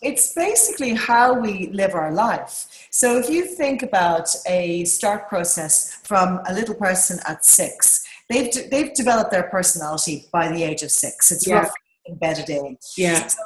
It's 0.00 0.32
basically 0.32 0.94
how 0.94 1.34
we 1.34 1.68
live 1.68 1.94
our 1.94 2.12
life. 2.12 2.88
So, 2.90 3.18
if 3.18 3.28
you 3.28 3.44
think 3.44 3.82
about 3.82 4.34
a 4.46 4.86
start 4.86 5.28
process 5.28 6.00
from 6.04 6.40
a 6.46 6.54
little 6.54 6.74
person 6.74 7.18
at 7.26 7.44
six, 7.44 8.02
they've, 8.28 8.70
they've 8.70 8.92
developed 8.94 9.30
their 9.30 9.44
personality 9.44 10.26
by 10.32 10.50
the 10.50 10.62
age 10.62 10.82
of 10.82 10.90
six. 10.90 11.30
It's 11.30 11.46
yeah. 11.46 11.56
roughly 11.56 11.72
embedded 12.08 12.48
in. 12.50 12.76
Yeah. 12.96 13.26
So 13.26 13.38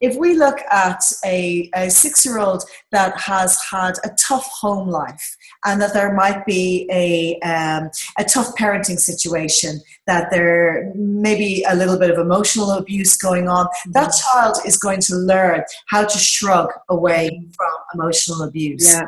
if 0.00 0.16
we 0.16 0.34
look 0.34 0.60
at 0.70 1.02
a, 1.24 1.70
a 1.74 1.90
six 1.90 2.24
year 2.24 2.38
old 2.38 2.64
that 2.92 3.18
has 3.18 3.58
had 3.70 3.94
a 4.04 4.10
tough 4.18 4.46
home 4.46 4.88
life 4.88 5.36
and 5.64 5.80
that 5.80 5.94
there 5.94 6.14
might 6.14 6.44
be 6.46 6.88
a, 6.92 7.38
um, 7.40 7.90
a 8.18 8.24
tough 8.24 8.54
parenting 8.56 8.98
situation, 8.98 9.80
that 10.06 10.30
there 10.30 10.92
may 10.94 11.36
be 11.36 11.64
a 11.68 11.74
little 11.74 11.98
bit 11.98 12.10
of 12.10 12.18
emotional 12.18 12.72
abuse 12.72 13.16
going 13.16 13.48
on, 13.48 13.66
mm-hmm. 13.66 13.92
that 13.92 14.12
child 14.12 14.56
is 14.66 14.76
going 14.76 15.00
to 15.00 15.14
learn 15.14 15.62
how 15.88 16.04
to 16.04 16.18
shrug 16.18 16.70
away 16.88 17.28
from 17.56 17.70
emotional 17.94 18.42
abuse. 18.42 18.92
Yeah. 18.92 19.06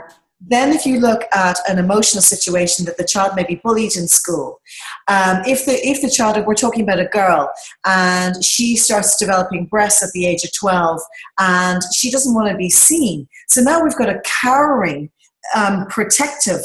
Then, 0.49 0.73
if 0.73 0.85
you 0.85 0.99
look 0.99 1.23
at 1.33 1.59
an 1.69 1.79
emotional 1.79 2.23
situation 2.23 2.85
that 2.87 2.97
the 2.97 3.05
child 3.05 3.37
may 3.37 3.45
be 3.45 3.61
bullied 3.63 3.97
in 3.97 4.09
school, 4.09 4.61
um, 5.09 5.43
if 5.47 5.65
the 5.67 5.75
if 5.87 6.03
the 6.03 6.11
child 6.11 6.45
we're 6.47 6.55
talking 6.55 6.83
about 6.83 6.99
a 6.99 7.07
girl 7.07 7.51
and 7.87 8.43
she 8.45 8.77
starts 8.77 9.17
developing 9.17 9.67
breasts 9.67 10.03
at 10.03 10.11
the 10.13 10.27
age 10.27 10.45
of 10.45 10.51
twelve 10.59 11.01
and 11.39 11.83
she 11.95 12.11
doesn't 12.11 12.35
want 12.35 12.49
to 12.49 12.57
be 12.57 12.71
seen, 12.71 13.29
so 13.49 13.61
now 13.61 13.83
we've 13.83 13.97
got 13.97 14.09
a 14.09 14.21
cowering, 14.25 15.11
um, 15.55 15.87
protective 15.87 16.65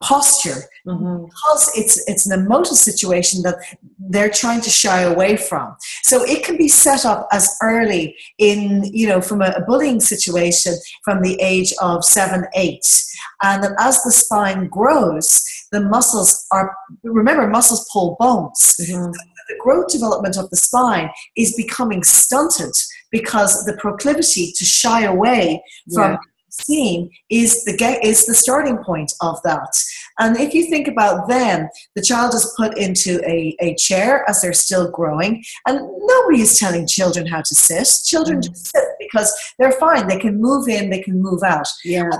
posture 0.00 0.62
mm-hmm. 0.86 1.24
because 1.24 1.72
it's 1.76 2.08
it's 2.08 2.24
an 2.26 2.38
emotional 2.38 2.76
situation 2.76 3.42
that 3.42 3.56
they're 4.10 4.30
trying 4.30 4.60
to 4.60 4.70
shy 4.70 5.00
away 5.00 5.36
from 5.36 5.74
so 6.04 6.22
it 6.22 6.44
can 6.44 6.56
be 6.56 6.68
set 6.68 7.04
up 7.04 7.26
as 7.32 7.56
early 7.62 8.16
in 8.38 8.84
you 8.92 9.08
know 9.08 9.20
from 9.20 9.42
a, 9.42 9.48
a 9.56 9.60
bullying 9.62 9.98
situation 9.98 10.72
from 11.02 11.20
the 11.22 11.36
age 11.40 11.74
of 11.82 12.04
seven 12.04 12.44
eight 12.54 12.86
and 13.42 13.64
that 13.64 13.72
as 13.80 14.00
the 14.04 14.12
spine 14.12 14.68
grows 14.68 15.44
the 15.72 15.80
muscles 15.80 16.46
are 16.52 16.76
remember 17.02 17.48
muscles 17.48 17.88
pull 17.92 18.16
bones 18.20 18.76
mm-hmm. 18.80 19.10
the 19.10 19.56
growth 19.58 19.88
development 19.88 20.36
of 20.36 20.48
the 20.50 20.56
spine 20.56 21.10
is 21.36 21.56
becoming 21.56 22.04
stunted 22.04 22.72
because 23.10 23.64
the 23.64 23.76
proclivity 23.78 24.52
to 24.56 24.64
shy 24.64 25.02
away 25.02 25.60
from 25.92 26.12
yeah 26.12 26.18
seen 26.50 27.10
is 27.30 27.64
the 27.64 27.76
get 27.76 28.04
is 28.04 28.26
the 28.26 28.34
starting 28.34 28.78
point 28.78 29.12
of 29.20 29.40
that. 29.42 29.70
And 30.18 30.36
if 30.36 30.52
you 30.54 30.68
think 30.68 30.88
about 30.88 31.28
them, 31.28 31.68
the 31.94 32.02
child 32.02 32.34
is 32.34 32.52
put 32.56 32.76
into 32.76 33.20
a, 33.24 33.56
a 33.60 33.74
chair 33.76 34.28
as 34.28 34.42
they're 34.42 34.52
still 34.52 34.90
growing, 34.90 35.44
and 35.66 35.78
nobody 35.78 36.40
is 36.42 36.58
telling 36.58 36.86
children 36.86 37.26
how 37.26 37.42
to 37.42 37.54
sit. 37.54 37.88
Children 38.04 38.38
mm. 38.38 38.44
just 38.44 38.66
sit 38.68 38.84
because 38.98 39.32
they're 39.58 39.72
fine. 39.72 40.08
They 40.08 40.18
can 40.18 40.40
move 40.40 40.68
in, 40.68 40.90
they 40.90 41.02
can 41.02 41.20
move 41.22 41.42
out. 41.42 41.68
Yeah. 41.84 42.10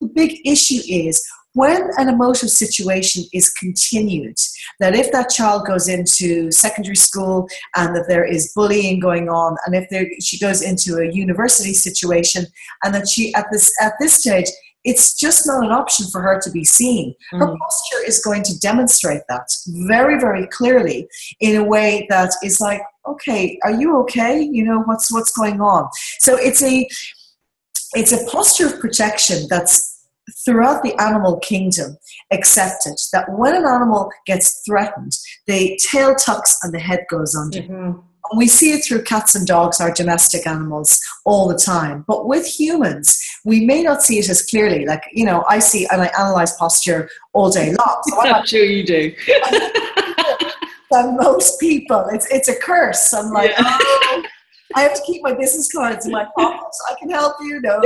The 0.00 0.06
big 0.06 0.40
issue 0.46 0.80
is 0.88 1.26
when 1.54 1.90
an 1.96 2.08
emotive 2.08 2.50
situation 2.50 3.24
is 3.32 3.50
continued, 3.50 4.36
that 4.80 4.94
if 4.94 5.10
that 5.12 5.30
child 5.30 5.66
goes 5.66 5.88
into 5.88 6.50
secondary 6.52 6.96
school 6.96 7.48
and 7.76 7.96
that 7.96 8.06
there 8.08 8.24
is 8.24 8.52
bullying 8.54 9.00
going 9.00 9.28
on, 9.28 9.56
and 9.66 9.74
if 9.74 9.88
there, 9.90 10.06
she 10.20 10.38
goes 10.38 10.62
into 10.62 10.96
a 10.98 11.12
university 11.12 11.74
situation, 11.74 12.46
and 12.84 12.94
that 12.94 13.08
she 13.08 13.34
at 13.34 13.46
this 13.50 13.72
at 13.80 13.94
this 13.98 14.14
stage 14.14 14.46
it's 14.84 15.12
just 15.14 15.46
not 15.46 15.64
an 15.64 15.72
option 15.72 16.06
for 16.10 16.22
her 16.22 16.40
to 16.40 16.50
be 16.50 16.64
seen. 16.64 17.14
Her 17.32 17.46
mm. 17.46 17.58
posture 17.58 18.06
is 18.06 18.22
going 18.24 18.42
to 18.44 18.58
demonstrate 18.60 19.22
that 19.28 19.46
very, 19.66 20.20
very 20.20 20.46
clearly 20.46 21.08
in 21.40 21.56
a 21.56 21.64
way 21.64 22.06
that 22.08 22.32
is 22.42 22.60
like, 22.60 22.80
okay, 23.06 23.58
are 23.64 23.72
you 23.72 23.98
okay? 23.98 24.40
You 24.40 24.64
know, 24.64 24.82
what's 24.82 25.12
what's 25.12 25.32
going 25.32 25.60
on? 25.60 25.88
So 26.20 26.36
it's 26.36 26.62
a 26.62 26.88
it's 27.94 28.12
a 28.12 28.24
posture 28.30 28.66
of 28.66 28.80
protection 28.80 29.46
that's 29.50 29.97
throughout 30.44 30.82
the 30.82 30.94
animal 31.00 31.38
kingdom 31.38 31.96
accepted 32.30 32.94
that 33.12 33.26
when 33.30 33.54
an 33.54 33.64
animal 33.64 34.10
gets 34.26 34.62
threatened, 34.66 35.12
the 35.46 35.78
tail 35.90 36.14
tucks 36.14 36.58
and 36.62 36.72
the 36.72 36.78
head 36.78 37.04
goes 37.10 37.34
under. 37.34 37.60
Mm-hmm. 37.60 38.00
And 38.30 38.36
we 38.38 38.46
see 38.46 38.72
it 38.72 38.84
through 38.84 39.04
cats 39.04 39.34
and 39.34 39.46
dogs, 39.46 39.80
our 39.80 39.92
domestic 39.92 40.46
animals, 40.46 41.00
all 41.24 41.48
the 41.48 41.56
time. 41.56 42.04
But 42.06 42.28
with 42.28 42.46
humans, 42.46 43.18
we 43.44 43.64
may 43.64 43.82
not 43.82 44.02
see 44.02 44.18
it 44.18 44.28
as 44.28 44.42
clearly. 44.42 44.84
Like, 44.84 45.02
you 45.12 45.24
know, 45.24 45.44
I 45.48 45.60
see 45.60 45.86
and 45.90 46.02
I 46.02 46.10
analyze 46.18 46.54
posture 46.56 47.08
all 47.32 47.50
day 47.50 47.74
long. 47.74 48.02
So 48.08 48.20
I'm 48.20 48.30
not 48.30 48.48
sure 48.48 48.64
you 48.64 48.84
do. 48.84 49.14
than 50.90 51.16
most 51.16 51.60
people. 51.60 52.06
It's, 52.12 52.26
it's 52.30 52.48
a 52.48 52.56
curse. 52.56 53.12
I'm 53.12 53.30
like, 53.30 53.50
yeah. 53.50 53.78
oh, 53.80 54.22
I 54.74 54.82
have 54.82 54.94
to 54.94 55.02
keep 55.06 55.22
my 55.22 55.32
business 55.32 55.70
cards 55.72 56.06
in 56.06 56.12
my 56.12 56.26
pockets. 56.36 56.82
I 56.90 56.94
can 56.98 57.10
help 57.10 57.36
you. 57.40 57.60
No, 57.60 57.80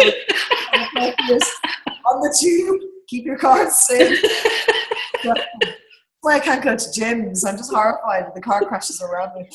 on 2.11 2.21
the 2.21 2.37
tube. 2.39 2.81
Keep 3.09 3.27
your 3.27 3.39
cards 3.39 3.77
safe. 3.87 4.23
why 6.23 6.37
I 6.37 6.41
can't 6.41 6.63
go 6.63 6.77
to 6.77 6.85
gyms. 7.01 7.47
I'm 7.47 7.57
just 7.57 7.73
horrified 7.73 8.27
that 8.27 8.35
the 8.35 8.41
car 8.41 8.65
crashes 8.65 9.03
around 9.03 9.33
me. 9.35 9.51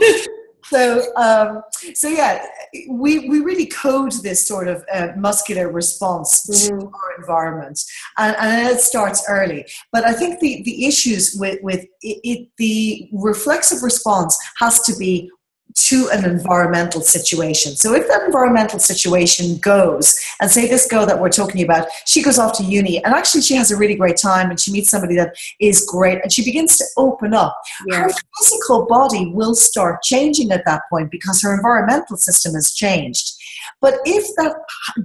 so, 0.64 1.14
um, 1.16 1.62
so 1.94 2.08
yeah, 2.08 2.44
we, 2.90 3.28
we 3.28 3.40
really 3.40 3.66
code 3.66 4.12
this 4.22 4.46
sort 4.46 4.68
of 4.68 4.84
uh, 4.92 5.08
muscular 5.16 5.72
response 5.72 6.46
mm-hmm. 6.46 6.78
to 6.78 6.86
our 6.86 7.16
environment, 7.18 7.80
and, 8.18 8.36
and 8.36 8.68
it 8.68 8.80
starts 8.80 9.24
early. 9.28 9.66
But 9.92 10.04
I 10.04 10.12
think 10.12 10.40
the, 10.40 10.62
the 10.64 10.84
issues 10.86 11.36
with, 11.38 11.58
with 11.62 11.86
it, 12.02 12.20
it, 12.22 12.48
the 12.58 13.08
reflexive 13.12 13.82
response 13.82 14.38
has 14.58 14.80
to 14.82 14.94
be 14.96 15.30
to 15.76 16.08
an 16.10 16.24
environmental 16.24 17.00
situation. 17.00 17.76
So 17.76 17.94
if 17.94 18.08
that 18.08 18.22
environmental 18.22 18.78
situation 18.78 19.58
goes, 19.58 20.18
and 20.40 20.50
say 20.50 20.66
this 20.66 20.86
girl 20.86 21.06
that 21.06 21.20
we're 21.20 21.28
talking 21.28 21.62
about, 21.62 21.88
she 22.06 22.22
goes 22.22 22.38
off 22.38 22.56
to 22.58 22.64
uni 22.64 23.02
and 23.04 23.14
actually 23.14 23.42
she 23.42 23.54
has 23.54 23.70
a 23.70 23.76
really 23.76 23.94
great 23.94 24.16
time 24.16 24.50
and 24.50 24.58
she 24.58 24.72
meets 24.72 24.90
somebody 24.90 25.14
that 25.16 25.36
is 25.60 25.84
great 25.84 26.20
and 26.22 26.32
she 26.32 26.44
begins 26.44 26.76
to 26.78 26.84
open 26.96 27.34
up, 27.34 27.60
yeah. 27.86 28.02
her 28.02 28.10
physical 28.38 28.86
body 28.86 29.26
will 29.26 29.54
start 29.54 30.02
changing 30.02 30.50
at 30.50 30.64
that 30.64 30.82
point 30.90 31.10
because 31.10 31.42
her 31.42 31.54
environmental 31.54 32.16
system 32.16 32.54
has 32.54 32.72
changed. 32.72 33.34
But 33.80 33.98
if 34.04 34.24
that 34.36 34.56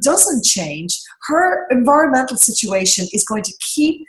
doesn't 0.01 0.45
change, 0.45 0.99
her 1.27 1.67
environmental 1.69 2.37
situation 2.37 3.07
is 3.13 3.25
going 3.25 3.43
to 3.43 3.53
keep 3.75 4.05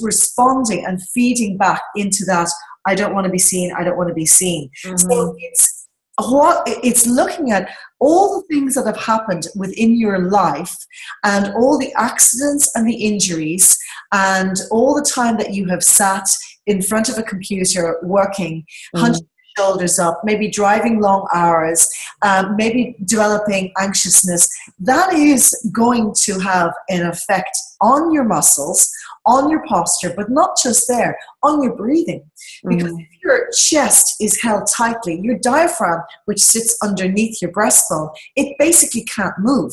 responding 0.00 0.84
and 0.86 1.02
feeding 1.08 1.56
back 1.56 1.82
into 1.96 2.24
that 2.26 2.48
I 2.86 2.94
don't 2.94 3.14
want 3.14 3.24
to 3.24 3.30
be 3.30 3.38
seen, 3.38 3.72
I 3.76 3.82
don't 3.82 3.96
want 3.96 4.08
to 4.08 4.14
be 4.14 4.26
seen. 4.26 4.70
Mm-hmm. 4.84 5.10
So 5.10 5.34
it's 5.38 5.83
what 6.18 6.62
it's 6.66 7.06
looking 7.06 7.50
at 7.50 7.68
all 7.98 8.40
the 8.40 8.54
things 8.54 8.74
that 8.74 8.86
have 8.86 8.96
happened 8.96 9.46
within 9.56 9.98
your 9.98 10.30
life 10.30 10.76
and 11.24 11.52
all 11.54 11.78
the 11.78 11.92
accidents 11.96 12.70
and 12.74 12.88
the 12.88 12.94
injuries 12.94 13.76
and 14.12 14.56
all 14.70 14.94
the 14.94 15.10
time 15.10 15.36
that 15.36 15.52
you 15.52 15.66
have 15.66 15.82
sat 15.82 16.26
in 16.66 16.80
front 16.80 17.08
of 17.08 17.18
a 17.18 17.22
computer 17.22 17.98
working 18.02 18.64
mm. 18.94 19.20
shoulders 19.56 19.98
up 19.98 20.20
maybe 20.24 20.48
driving 20.48 21.00
long 21.00 21.26
hours 21.34 21.88
um, 22.22 22.54
maybe 22.56 22.96
developing 23.04 23.72
anxiousness 23.78 24.48
that 24.78 25.12
is 25.12 25.52
going 25.72 26.12
to 26.16 26.38
have 26.38 26.72
an 26.88 27.06
effect 27.06 27.56
on 27.80 28.12
your 28.12 28.24
muscles 28.24 28.90
on 29.26 29.50
your 29.50 29.64
posture, 29.66 30.12
but 30.14 30.30
not 30.30 30.56
just 30.62 30.86
there, 30.88 31.16
on 31.42 31.62
your 31.62 31.74
breathing. 31.74 32.22
Because 32.66 32.92
mm. 32.92 33.00
if 33.00 33.22
your 33.22 33.48
chest 33.52 34.16
is 34.20 34.40
held 34.40 34.68
tightly, 34.74 35.20
your 35.22 35.38
diaphragm, 35.38 36.02
which 36.26 36.42
sits 36.42 36.76
underneath 36.82 37.40
your 37.40 37.52
breastbone, 37.52 38.14
it 38.36 38.56
basically 38.58 39.04
can't 39.04 39.34
move. 39.38 39.72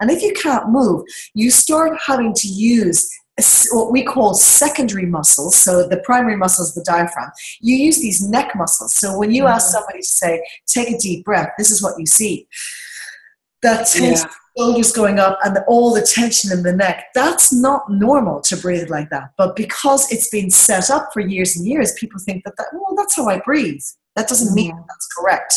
And 0.00 0.10
if 0.10 0.22
you 0.22 0.32
can't 0.32 0.70
move, 0.70 1.04
you 1.34 1.50
start 1.50 1.98
having 2.06 2.32
to 2.34 2.48
use 2.48 3.08
what 3.70 3.92
we 3.92 4.02
call 4.02 4.32
secondary 4.32 5.04
muscles. 5.04 5.56
So 5.56 5.86
the 5.86 5.98
primary 5.98 6.36
muscle 6.36 6.64
is 6.64 6.74
the 6.74 6.84
diaphragm. 6.84 7.30
You 7.60 7.76
use 7.76 8.00
these 8.00 8.26
neck 8.26 8.52
muscles. 8.56 8.94
So 8.94 9.18
when 9.18 9.30
you 9.30 9.44
mm. 9.44 9.50
ask 9.50 9.72
somebody 9.72 9.98
to 9.98 10.06
say, 10.06 10.42
take 10.66 10.88
a 10.90 10.98
deep 10.98 11.24
breath, 11.26 11.50
this 11.58 11.70
is 11.70 11.82
what 11.82 11.98
you 11.98 12.06
see. 12.06 12.48
That 13.62 13.86
tends 13.86 14.22
yeah 14.22 14.30
shoulders 14.56 14.92
going 14.92 15.18
up 15.18 15.38
and 15.44 15.58
all 15.66 15.94
the 15.94 16.02
tension 16.02 16.50
in 16.52 16.62
the 16.62 16.72
neck. 16.72 17.06
That's 17.14 17.52
not 17.52 17.90
normal 17.90 18.40
to 18.42 18.56
breathe 18.56 18.90
like 18.90 19.10
that. 19.10 19.30
But 19.36 19.56
because 19.56 20.10
it's 20.10 20.28
been 20.28 20.50
set 20.50 20.90
up 20.90 21.10
for 21.12 21.20
years 21.20 21.56
and 21.56 21.66
years, 21.66 21.92
people 21.94 22.20
think 22.20 22.44
that, 22.44 22.56
that 22.56 22.66
well, 22.72 22.94
that's 22.96 23.16
how 23.16 23.28
I 23.28 23.40
breathe. 23.40 23.82
That 24.14 24.28
doesn't 24.28 24.54
mean 24.54 24.74
that's 24.76 25.08
correct. 25.18 25.54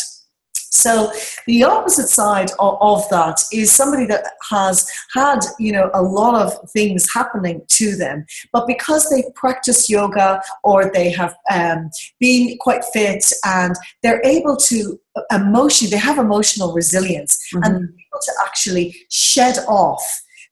So 0.70 1.12
the 1.46 1.64
opposite 1.64 2.08
side 2.08 2.50
of, 2.58 2.78
of, 2.80 3.08
that 3.10 3.42
is 3.52 3.72
somebody 3.72 4.06
that 4.06 4.24
has 4.50 4.88
had, 5.14 5.40
you 5.58 5.72
know, 5.72 5.90
a 5.94 6.02
lot 6.02 6.34
of 6.34 6.70
things 6.70 7.08
happening 7.12 7.62
to 7.68 7.96
them, 7.96 8.24
but 8.52 8.66
because 8.66 9.08
they've 9.10 9.34
practiced 9.34 9.90
yoga 9.90 10.40
or 10.62 10.90
they 10.92 11.10
have 11.10 11.34
um, 11.50 11.90
been 12.20 12.56
quite 12.60 12.84
fit 12.92 13.24
and 13.44 13.74
they're 14.02 14.22
able 14.24 14.56
to 14.56 14.98
emotion, 15.32 15.90
they 15.90 15.96
have 15.96 16.18
emotional 16.18 16.72
resilience 16.72 17.38
mm-hmm. 17.52 17.64
and 17.64 17.76
able 17.76 18.20
to 18.22 18.32
actually 18.44 18.94
shed 19.10 19.58
off 19.66 20.02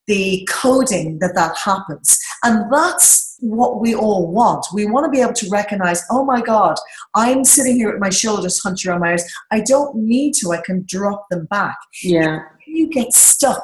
the 0.07 0.45
coding 0.49 1.19
that 1.19 1.35
that 1.35 1.55
happens. 1.63 2.17
And 2.43 2.71
that's 2.71 3.37
what 3.39 3.81
we 3.81 3.95
all 3.95 4.31
want. 4.31 4.65
We 4.73 4.85
want 4.85 5.05
to 5.05 5.09
be 5.09 5.21
able 5.21 5.33
to 5.33 5.49
recognize, 5.49 6.03
oh 6.11 6.25
my 6.25 6.41
God, 6.41 6.75
I'm 7.15 7.43
sitting 7.43 7.75
here 7.75 7.91
with 7.91 8.01
my 8.01 8.09
shoulders 8.09 8.59
hunched 8.59 8.85
around 8.85 9.01
my 9.01 9.11
ears. 9.11 9.23
I 9.51 9.61
don't 9.61 9.95
need 9.95 10.33
to, 10.35 10.51
I 10.51 10.61
can 10.65 10.85
drop 10.87 11.25
them 11.29 11.45
back. 11.45 11.77
Yeah. 12.03 12.39
You 12.67 12.89
get 12.89 13.13
stuck 13.13 13.63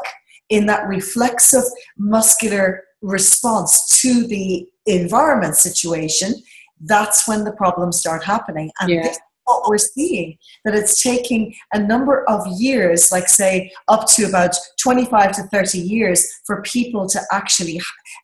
in 0.49 0.65
that 0.67 0.87
reflexive 0.87 1.63
muscular 1.97 2.83
response 3.01 4.01
to 4.01 4.27
the 4.27 4.67
environment 4.85 5.55
situation, 5.55 6.33
that's 6.81 7.27
when 7.27 7.43
the 7.43 7.53
problems 7.53 7.99
start 7.99 8.23
happening. 8.23 8.71
And 8.79 8.89
yeah. 8.89 9.03
this 9.03 9.19
what 9.45 9.67
we're 9.69 9.77
seeing 9.77 10.37
that 10.63 10.75
it's 10.75 11.01
taking 11.01 11.53
a 11.73 11.79
number 11.79 12.27
of 12.29 12.45
years 12.59 13.11
like 13.11 13.27
say 13.27 13.71
up 13.87 14.07
to 14.07 14.25
about 14.25 14.55
25 14.81 15.31
to 15.33 15.43
30 15.43 15.79
years 15.79 16.27
for 16.45 16.61
people 16.61 17.07
to 17.07 17.19
actually 17.31 17.79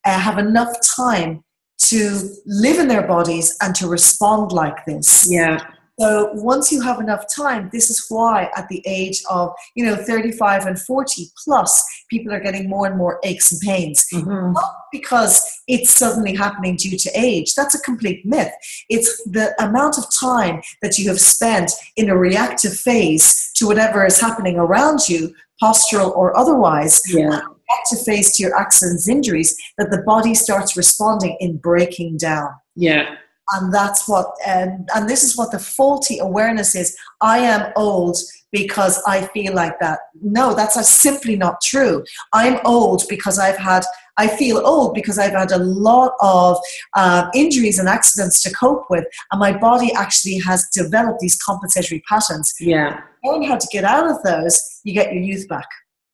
uh, 0.06 0.20
have 0.20 0.38
enough 0.38 0.74
time 0.96 1.44
to 1.78 2.30
live 2.46 2.80
in 2.80 2.88
their 2.88 3.08
bodies 3.08 3.58
and 3.62 3.74
to 3.74 3.88
respond 3.88 4.52
like 4.52 4.86
this. 4.86 5.28
Yeah 5.30 5.60
so 6.02 6.32
once 6.34 6.72
you 6.72 6.82
have 6.82 7.00
enough 7.00 7.26
time, 7.34 7.70
this 7.72 7.92
is 7.92 8.04
why 8.10 8.50
at 8.56 8.68
the 8.70 8.82
age 8.88 9.22
of 9.30 9.52
you 9.76 9.86
know 9.86 9.96
35 9.96 10.66
and 10.66 10.82
40 10.82 11.28
plus, 11.44 11.84
people 12.10 12.34
are 12.34 12.40
getting 12.40 12.68
more 12.68 12.88
and 12.88 12.98
more 12.98 13.20
aches 13.24 13.52
and 13.52 13.62
pains. 13.62 14.08
Mm-hmm. 14.12 14.54
Not 14.54 14.76
because 14.92 15.62
it's 15.68 15.92
suddenly 15.92 16.36
happening 16.36 16.76
due 16.76 16.98
to 16.98 17.12
age. 17.14 17.54
That's 17.54 17.76
a 17.76 17.82
complete 17.82 18.26
myth. 18.26 18.52
It's 18.90 19.24
the 19.26 19.54
amount 19.64 20.00
of 20.00 20.06
time 20.20 20.62
that 20.82 20.98
you 20.98 21.08
have 21.08 21.20
spent 21.20 21.72
in 21.96 22.10
a 22.10 22.18
reactive 22.18 22.74
phase 22.74 23.52
to 23.58 23.68
whatever 23.68 24.04
is 24.04 24.20
happening 24.20 24.58
around 24.58 25.08
you, 25.08 25.36
postural 25.62 26.16
or 26.16 26.36
otherwise. 26.36 27.02
Yeah. 27.08 27.42
To 27.90 27.96
face 28.04 28.36
to 28.36 28.44
your 28.44 28.60
accidents, 28.60 29.08
injuries, 29.08 29.56
that 29.78 29.92
the 29.92 30.02
body 30.02 30.36
starts 30.36 30.76
responding 30.76 31.38
in 31.40 31.56
breaking 31.56 32.18
down. 32.18 32.50
Yeah 32.76 33.16
and 33.54 33.74
that's 33.74 34.08
what 34.08 34.28
um, 34.48 34.86
and 34.96 35.10
this 35.10 35.24
is 35.24 35.38
what 35.38 35.52
the 35.52 35.60
faulty 35.60 36.20
awareness 36.20 36.76
is. 36.76 36.96
I 37.22 37.40
am 37.40 37.72
old 37.76 38.18
because 38.52 39.02
i 39.08 39.22
feel 39.28 39.54
like 39.54 39.80
that. 39.80 40.00
No 40.22 40.54
that's 40.54 40.88
simply 40.88 41.36
not 41.36 41.62
true. 41.64 42.04
I'm 42.34 42.60
old 42.66 43.04
because 43.10 43.40
i've 43.40 43.58
had 43.58 43.84
i 44.18 44.28
feel 44.28 44.58
old 44.66 44.94
because 44.94 45.18
i've 45.18 45.32
had 45.32 45.52
a 45.52 45.58
lot 45.58 46.14
of 46.22 46.58
uh, 46.96 47.30
injuries 47.34 47.80
and 47.80 47.88
accidents 47.88 48.44
to 48.44 48.52
cope 48.54 48.86
with 48.90 49.06
and 49.32 49.40
my 49.40 49.58
body 49.58 49.94
actually 49.94 50.38
has 50.40 50.68
developed 50.74 51.20
these 51.20 51.36
compensatory 51.42 52.04
patterns. 52.08 52.54
Yeah. 52.60 53.02
Learn 53.24 53.44
how 53.44 53.58
to 53.58 53.68
get 53.72 53.84
out 53.84 54.10
of 54.10 54.22
those 54.24 54.82
you 54.84 54.94
get 54.94 55.14
your 55.14 55.24
youth 55.24 55.48
back. 55.48 55.68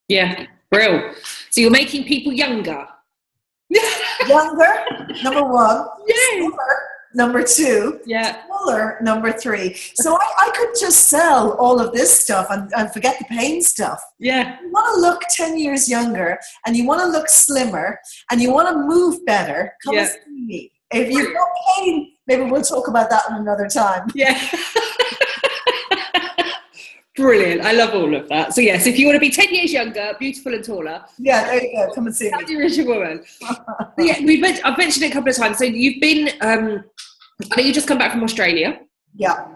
Yeah. 0.08 0.46
Real. 0.72 1.14
So 1.50 1.62
you're 1.62 1.72
making 1.72 2.04
people 2.06 2.34
younger. 2.34 2.88
Younger? 4.28 4.86
Number 5.24 5.44
one. 5.44 5.88
Yay 6.08 6.50
number 7.14 7.44
two, 7.44 8.00
yeah, 8.06 8.44
fuller 8.48 8.98
number 9.02 9.32
three. 9.32 9.76
So 9.96 10.16
I, 10.16 10.48
I 10.48 10.52
could 10.56 10.70
just 10.80 11.08
sell 11.08 11.54
all 11.54 11.80
of 11.80 11.94
this 11.94 12.12
stuff 12.20 12.48
and, 12.50 12.72
and 12.76 12.92
forget 12.92 13.18
the 13.20 13.26
pain 13.26 13.62
stuff. 13.62 14.00
Yeah. 14.20 14.58
You 14.62 14.72
want 14.72 14.96
to 14.96 15.02
look 15.02 15.22
10 15.30 15.58
years 15.58 15.90
younger 15.90 16.38
and 16.66 16.76
you 16.76 16.86
want 16.86 17.02
to 17.02 17.08
look 17.08 17.30
slimmer 17.30 18.00
and 18.32 18.42
you 18.42 18.52
want 18.52 18.70
to 18.70 18.76
move 18.76 19.26
better, 19.26 19.74
come 19.84 19.96
yeah. 19.96 20.08
see 20.08 20.46
me. 20.46 20.72
If 20.92 21.12
you've 21.12 21.34
got 21.34 21.48
pain, 21.78 22.14
maybe 22.28 22.44
we'll 22.44 22.62
talk 22.62 22.88
about 22.88 23.10
that 23.10 23.24
another 23.30 23.68
time. 23.68 24.08
Yeah. 24.16 24.40
Brilliant. 27.18 27.62
I 27.62 27.72
love 27.72 27.96
all 27.96 28.14
of 28.14 28.30
that. 28.30 28.54
So, 28.54 28.62
yes, 28.62 28.86
if 28.86 29.00
you 29.00 29.08
want 29.08 29.16
to 29.16 29.20
be 29.20 29.32
10 29.32 29.54
years 29.54 29.74
younger, 29.74 30.16
beautiful 30.20 30.54
and 30.54 30.64
taller. 30.64 31.04
Yeah, 31.18 31.46
there 31.46 31.64
you 31.64 31.76
go. 31.76 31.94
Come 31.94 32.06
and 32.06 32.16
see 32.16 32.32
me. 32.32 32.56
Rich 32.56 32.78
woman. 32.86 33.24
yeah, 33.98 34.20
we've 34.24 34.44
I've 34.64 34.78
mentioned 34.78 35.04
it 35.04 35.10
a 35.10 35.14
couple 35.14 35.32
of 35.32 35.36
times. 35.36 35.58
So, 35.58 35.64
you've 35.64 36.00
been, 36.00 36.30
um, 36.42 36.86
I 37.52 37.56
know 37.58 37.64
you 37.64 37.74
just 37.74 37.88
come 37.88 37.98
back 37.98 38.12
from 38.12 38.24
Australia. 38.24 38.80
Yeah. 39.16 39.48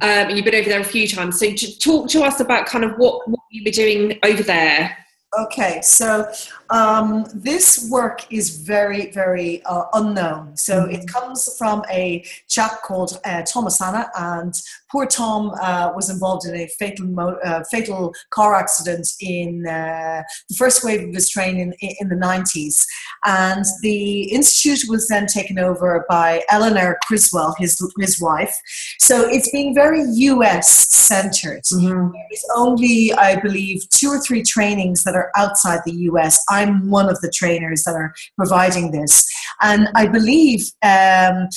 Um, 0.00 0.30
you've 0.30 0.44
been 0.44 0.54
over 0.54 0.68
there 0.68 0.80
a 0.80 0.84
few 0.84 1.08
times. 1.08 1.40
So, 1.40 1.50
talk 1.80 2.08
to 2.10 2.22
us 2.22 2.38
about 2.38 2.66
kind 2.66 2.84
of 2.84 2.92
what, 2.98 3.28
what 3.28 3.40
you 3.50 3.64
were 3.64 3.72
doing 3.72 4.16
over 4.22 4.44
there. 4.44 4.96
Okay, 5.36 5.80
so 5.82 6.26
um, 6.70 7.26
this 7.34 7.86
work 7.90 8.24
is 8.32 8.60
very, 8.60 9.10
very 9.10 9.62
uh, 9.64 9.84
unknown. 9.92 10.56
So 10.56 10.80
mm-hmm. 10.80 10.90
it 10.90 11.06
comes 11.06 11.54
from 11.58 11.84
a 11.90 12.24
chap 12.48 12.80
called 12.82 13.20
uh, 13.26 13.42
Thomas 13.42 13.78
Hanna, 13.78 14.10
and 14.16 14.54
poor 14.90 15.04
Tom 15.06 15.52
uh, 15.60 15.92
was 15.94 16.08
involved 16.08 16.46
in 16.46 16.54
a 16.54 16.66
fatal 16.78 17.06
mo- 17.06 17.38
uh, 17.44 17.62
fatal 17.70 18.14
car 18.30 18.54
accident 18.54 19.06
in 19.20 19.66
uh, 19.66 20.22
the 20.48 20.54
first 20.54 20.82
wave 20.82 21.06
of 21.06 21.14
his 21.14 21.28
training 21.28 21.74
in, 21.80 21.90
in, 22.00 22.08
the 22.08 22.14
90s. 22.14 22.86
And 23.26 23.66
the 23.82 24.32
institute 24.32 24.88
was 24.88 25.08
then 25.08 25.26
taken 25.26 25.58
over 25.58 26.06
by 26.08 26.42
Eleanor 26.50 26.98
Criswell, 27.06 27.54
his, 27.58 27.78
his 27.98 28.18
wife. 28.18 28.56
So 28.98 29.28
it's 29.28 29.50
being 29.50 29.74
very 29.74 30.02
US 30.02 30.88
centered. 30.88 31.64
Mm-hmm. 31.64 32.12
There's 32.12 32.46
only, 32.56 33.12
I 33.12 33.38
believe, 33.40 33.88
two 33.90 34.08
or 34.08 34.20
three 34.20 34.42
trainings 34.42 35.04
that 35.04 35.14
are 35.14 35.27
outside 35.36 35.80
the 35.84 35.92
US. 35.92 36.42
I'm 36.48 36.90
one 36.90 37.08
of 37.08 37.20
the 37.20 37.30
trainers 37.30 37.84
that 37.84 37.94
are 37.94 38.14
providing 38.36 38.90
this. 38.90 39.26
And 39.60 39.88
I 39.94 40.06
believe, 40.06 40.70
um, 40.82 41.48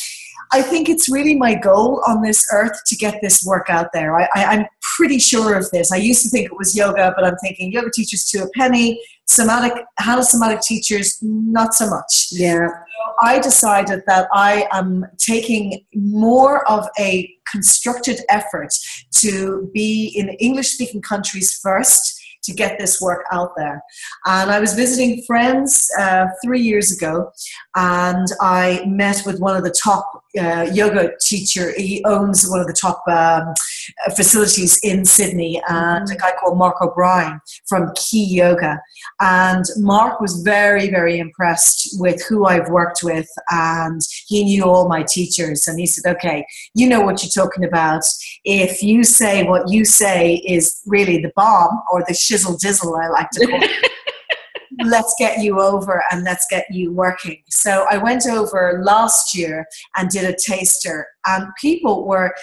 I 0.53 0.61
think 0.61 0.89
it's 0.89 1.09
really 1.09 1.35
my 1.35 1.55
goal 1.55 2.03
on 2.07 2.21
this 2.21 2.45
earth 2.51 2.77
to 2.87 2.95
get 2.95 3.19
this 3.21 3.43
work 3.45 3.69
out 3.69 3.87
there. 3.93 4.15
I, 4.17 4.27
am 4.35 4.65
pretty 4.97 5.17
sure 5.17 5.55
of 5.57 5.69
this. 5.71 5.91
I 5.91 5.97
used 5.97 6.23
to 6.23 6.29
think 6.29 6.47
it 6.47 6.57
was 6.57 6.75
yoga, 6.75 7.13
but 7.15 7.25
I'm 7.25 7.37
thinking 7.37 7.71
yoga 7.71 7.89
teachers 7.93 8.25
to 8.31 8.43
a 8.43 8.49
penny, 8.49 9.01
somatic, 9.27 9.71
how 9.97 10.19
somatic 10.21 10.59
teachers, 10.61 11.17
not 11.21 11.73
so 11.73 11.89
much. 11.89 12.27
Yeah. 12.31 12.67
I 13.21 13.39
decided 13.39 14.03
that 14.07 14.27
I 14.33 14.67
am 14.73 15.05
taking 15.17 15.85
more 15.93 16.69
of 16.69 16.85
a 16.99 17.33
constructed 17.49 18.19
effort 18.29 18.73
to 19.19 19.69
be 19.73 20.13
in 20.15 20.29
English 20.39 20.71
speaking 20.71 21.01
countries 21.01 21.59
first 21.61 22.20
to 22.43 22.53
get 22.53 22.79
this 22.79 22.99
work 23.01 23.25
out 23.31 23.51
there. 23.55 23.83
And 24.25 24.51
I 24.51 24.59
was 24.59 24.73
visiting 24.73 25.23
friends 25.23 25.89
uh, 25.99 26.27
three 26.43 26.61
years 26.61 26.91
ago, 26.91 27.31
and 27.75 28.27
I 28.39 28.83
met 28.85 29.23
with 29.25 29.39
one 29.39 29.55
of 29.55 29.63
the 29.63 29.75
top 29.83 30.20
uh, 30.39 30.67
yoga 30.73 31.11
teacher. 31.21 31.73
He 31.77 32.03
owns 32.05 32.47
one 32.49 32.59
of 32.59 32.67
the 32.67 32.77
top 32.79 33.03
um, 33.07 33.53
facilities 34.15 34.79
in 34.83 35.05
Sydney, 35.05 35.61
and 35.67 36.09
a 36.09 36.15
guy 36.15 36.31
called 36.39 36.57
Mark 36.57 36.81
O'Brien 36.81 37.39
from 37.67 37.91
Key 37.95 38.25
Yoga. 38.25 38.79
And 39.19 39.65
Mark 39.77 40.19
was 40.19 40.41
very, 40.43 40.89
very 40.89 41.19
impressed 41.19 41.99
with 41.99 42.23
who 42.27 42.45
I've 42.45 42.69
worked 42.69 43.03
with, 43.03 43.27
and 43.49 44.01
he 44.27 44.43
knew 44.43 44.63
all 44.63 44.87
my 44.87 45.03
teachers. 45.03 45.67
And 45.67 45.79
he 45.79 45.85
said, 45.85 46.15
"Okay, 46.15 46.45
you 46.73 46.87
know 46.87 47.01
what 47.01 47.23
you're 47.23 47.45
talking 47.45 47.65
about. 47.65 48.03
If 48.43 48.81
you 48.81 49.03
say 49.03 49.43
what 49.43 49.69
you 49.69 49.85
say 49.85 50.35
is 50.35 50.81
really 50.85 51.21
the 51.21 51.31
bomb 51.35 51.81
or 51.91 52.03
the 52.07 52.13
shizzle 52.13 52.59
dizzle, 52.59 53.01
I 53.01 53.09
like 53.09 53.29
to 53.31 53.47
call 53.47 53.61
it. 53.61 53.91
let's 54.89 55.13
get 55.19 55.39
you 55.39 55.59
over 55.61 56.03
and 56.11 56.23
let's 56.23 56.45
get 56.49 56.65
you 56.71 56.93
working. 56.93 57.41
So 57.49 57.85
I 57.89 57.97
went 57.97 58.25
over 58.27 58.81
last 58.83 59.35
year 59.35 59.65
and 59.97 60.09
did 60.09 60.25
a 60.25 60.35
taster, 60.35 61.07
and 61.25 61.47
people 61.59 62.05
were 62.07 62.33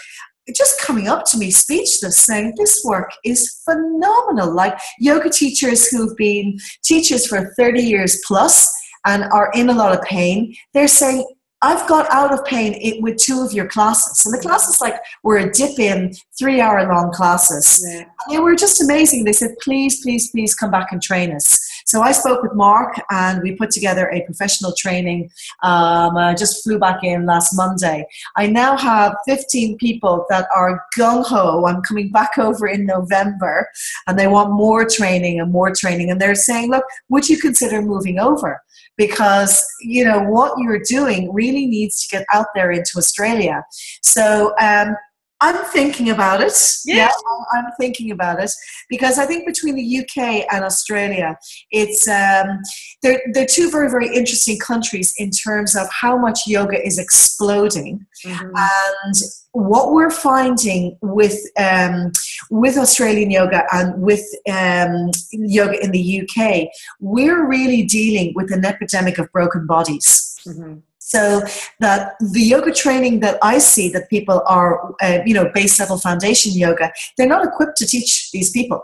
just 0.56 0.80
coming 0.80 1.08
up 1.08 1.24
to 1.26 1.36
me 1.36 1.50
speechless 1.50 2.18
saying 2.18 2.54
this 2.56 2.82
work 2.84 3.10
is 3.24 3.60
phenomenal 3.64 4.50
like 4.50 4.78
yoga 4.98 5.28
teachers 5.28 5.88
who've 5.88 6.16
been 6.16 6.56
teachers 6.82 7.26
for 7.26 7.52
30 7.58 7.82
years 7.82 8.18
plus 8.26 8.66
and 9.04 9.24
are 9.24 9.50
in 9.54 9.68
a 9.68 9.74
lot 9.74 9.94
of 9.94 10.02
pain 10.04 10.54
they're 10.72 10.88
saying 10.88 11.22
I've 11.60 11.88
got 11.88 12.08
out 12.10 12.32
of 12.32 12.44
pain 12.44 13.02
with 13.02 13.16
two 13.16 13.40
of 13.40 13.52
your 13.52 13.66
classes. 13.66 14.24
And 14.24 14.32
the 14.32 14.40
classes 14.40 14.80
like 14.80 14.94
were 15.24 15.38
a 15.38 15.50
dip 15.50 15.78
in 15.78 16.12
three 16.38 16.60
hour 16.60 16.86
long 16.86 17.12
classes. 17.12 17.84
Yeah. 17.84 18.04
they 18.30 18.38
were 18.38 18.54
just 18.54 18.80
amazing. 18.80 19.24
They 19.24 19.32
said, 19.32 19.56
please, 19.60 20.00
please, 20.02 20.30
please 20.30 20.54
come 20.54 20.70
back 20.70 20.92
and 20.92 21.02
train 21.02 21.34
us. 21.34 21.58
So 21.88 22.02
I 22.02 22.12
spoke 22.12 22.42
with 22.42 22.52
Mark 22.52 23.00
and 23.10 23.42
we 23.42 23.56
put 23.56 23.70
together 23.70 24.10
a 24.10 24.22
professional 24.26 24.74
training. 24.76 25.30
Um, 25.62 26.18
I 26.18 26.34
just 26.34 26.62
flew 26.62 26.78
back 26.78 27.02
in 27.02 27.24
last 27.24 27.54
Monday. 27.56 28.06
I 28.36 28.46
now 28.46 28.76
have 28.76 29.16
15 29.26 29.78
people 29.78 30.26
that 30.28 30.46
are 30.54 30.84
gung 30.98 31.24
ho. 31.24 31.64
I'm 31.64 31.80
coming 31.80 32.10
back 32.10 32.36
over 32.36 32.66
in 32.66 32.84
November 32.84 33.66
and 34.06 34.18
they 34.18 34.26
want 34.26 34.52
more 34.52 34.84
training 34.86 35.40
and 35.40 35.50
more 35.50 35.72
training. 35.74 36.10
And 36.10 36.20
they're 36.20 36.34
saying, 36.34 36.70
look, 36.70 36.84
would 37.08 37.26
you 37.26 37.38
consider 37.38 37.80
moving 37.80 38.18
over? 38.18 38.62
because 38.98 39.64
you 39.80 40.04
know 40.04 40.20
what 40.24 40.52
you're 40.58 40.82
doing 40.90 41.32
really 41.32 41.66
needs 41.66 42.04
to 42.04 42.16
get 42.16 42.26
out 42.34 42.46
there 42.54 42.72
into 42.72 42.98
Australia. 42.98 43.64
So 44.02 44.54
um, 44.60 44.96
I'm 45.40 45.64
thinking 45.66 46.10
about 46.10 46.40
it. 46.40 46.52
Yeah. 46.84 46.96
yeah, 46.96 47.08
I'm 47.54 47.66
thinking 47.78 48.10
about 48.10 48.42
it 48.42 48.50
because 48.90 49.18
I 49.18 49.26
think 49.26 49.46
between 49.46 49.76
the 49.76 49.98
UK 50.00 50.44
and 50.52 50.64
Australia, 50.64 51.36
it's 51.70 52.08
um, 52.08 52.58
they're 53.02 53.20
they're 53.32 53.46
two 53.46 53.70
very 53.70 53.88
very 53.90 54.08
interesting 54.14 54.58
countries 54.58 55.14
in 55.16 55.30
terms 55.30 55.76
of 55.76 55.86
how 55.92 56.16
much 56.18 56.40
yoga 56.46 56.84
is 56.84 56.98
exploding, 56.98 58.04
Mhm. 58.24 58.50
and 58.56 59.14
what 59.52 59.92
we're 59.92 60.10
finding 60.10 60.96
with 61.02 61.38
um, 61.56 62.10
with 62.50 62.76
Australian 62.76 63.30
yoga 63.30 63.62
and 63.72 64.02
with 64.02 64.24
um, 64.50 65.10
yoga 65.32 65.82
in 65.84 65.90
the 65.92 66.04
UK, 66.22 66.68
we're 67.00 67.46
really 67.46 67.82
dealing 67.84 68.32
with 68.34 68.52
an 68.52 68.64
epidemic 68.64 69.18
of 69.18 69.30
broken 69.32 69.66
bodies. 69.66 70.34
Mhm. 70.46 70.82
So 71.08 71.40
that 71.80 72.16
the 72.20 72.42
yoga 72.42 72.70
training 72.70 73.20
that 73.20 73.38
I 73.42 73.58
see 73.58 73.88
that 73.92 74.10
people 74.10 74.42
are, 74.46 74.94
uh, 75.00 75.20
you 75.24 75.32
know, 75.32 75.50
base 75.54 75.80
level 75.80 75.98
foundation 75.98 76.52
yoga, 76.52 76.92
they're 77.16 77.26
not 77.26 77.46
equipped 77.46 77.78
to 77.78 77.86
teach 77.86 78.30
these 78.30 78.50
people. 78.50 78.82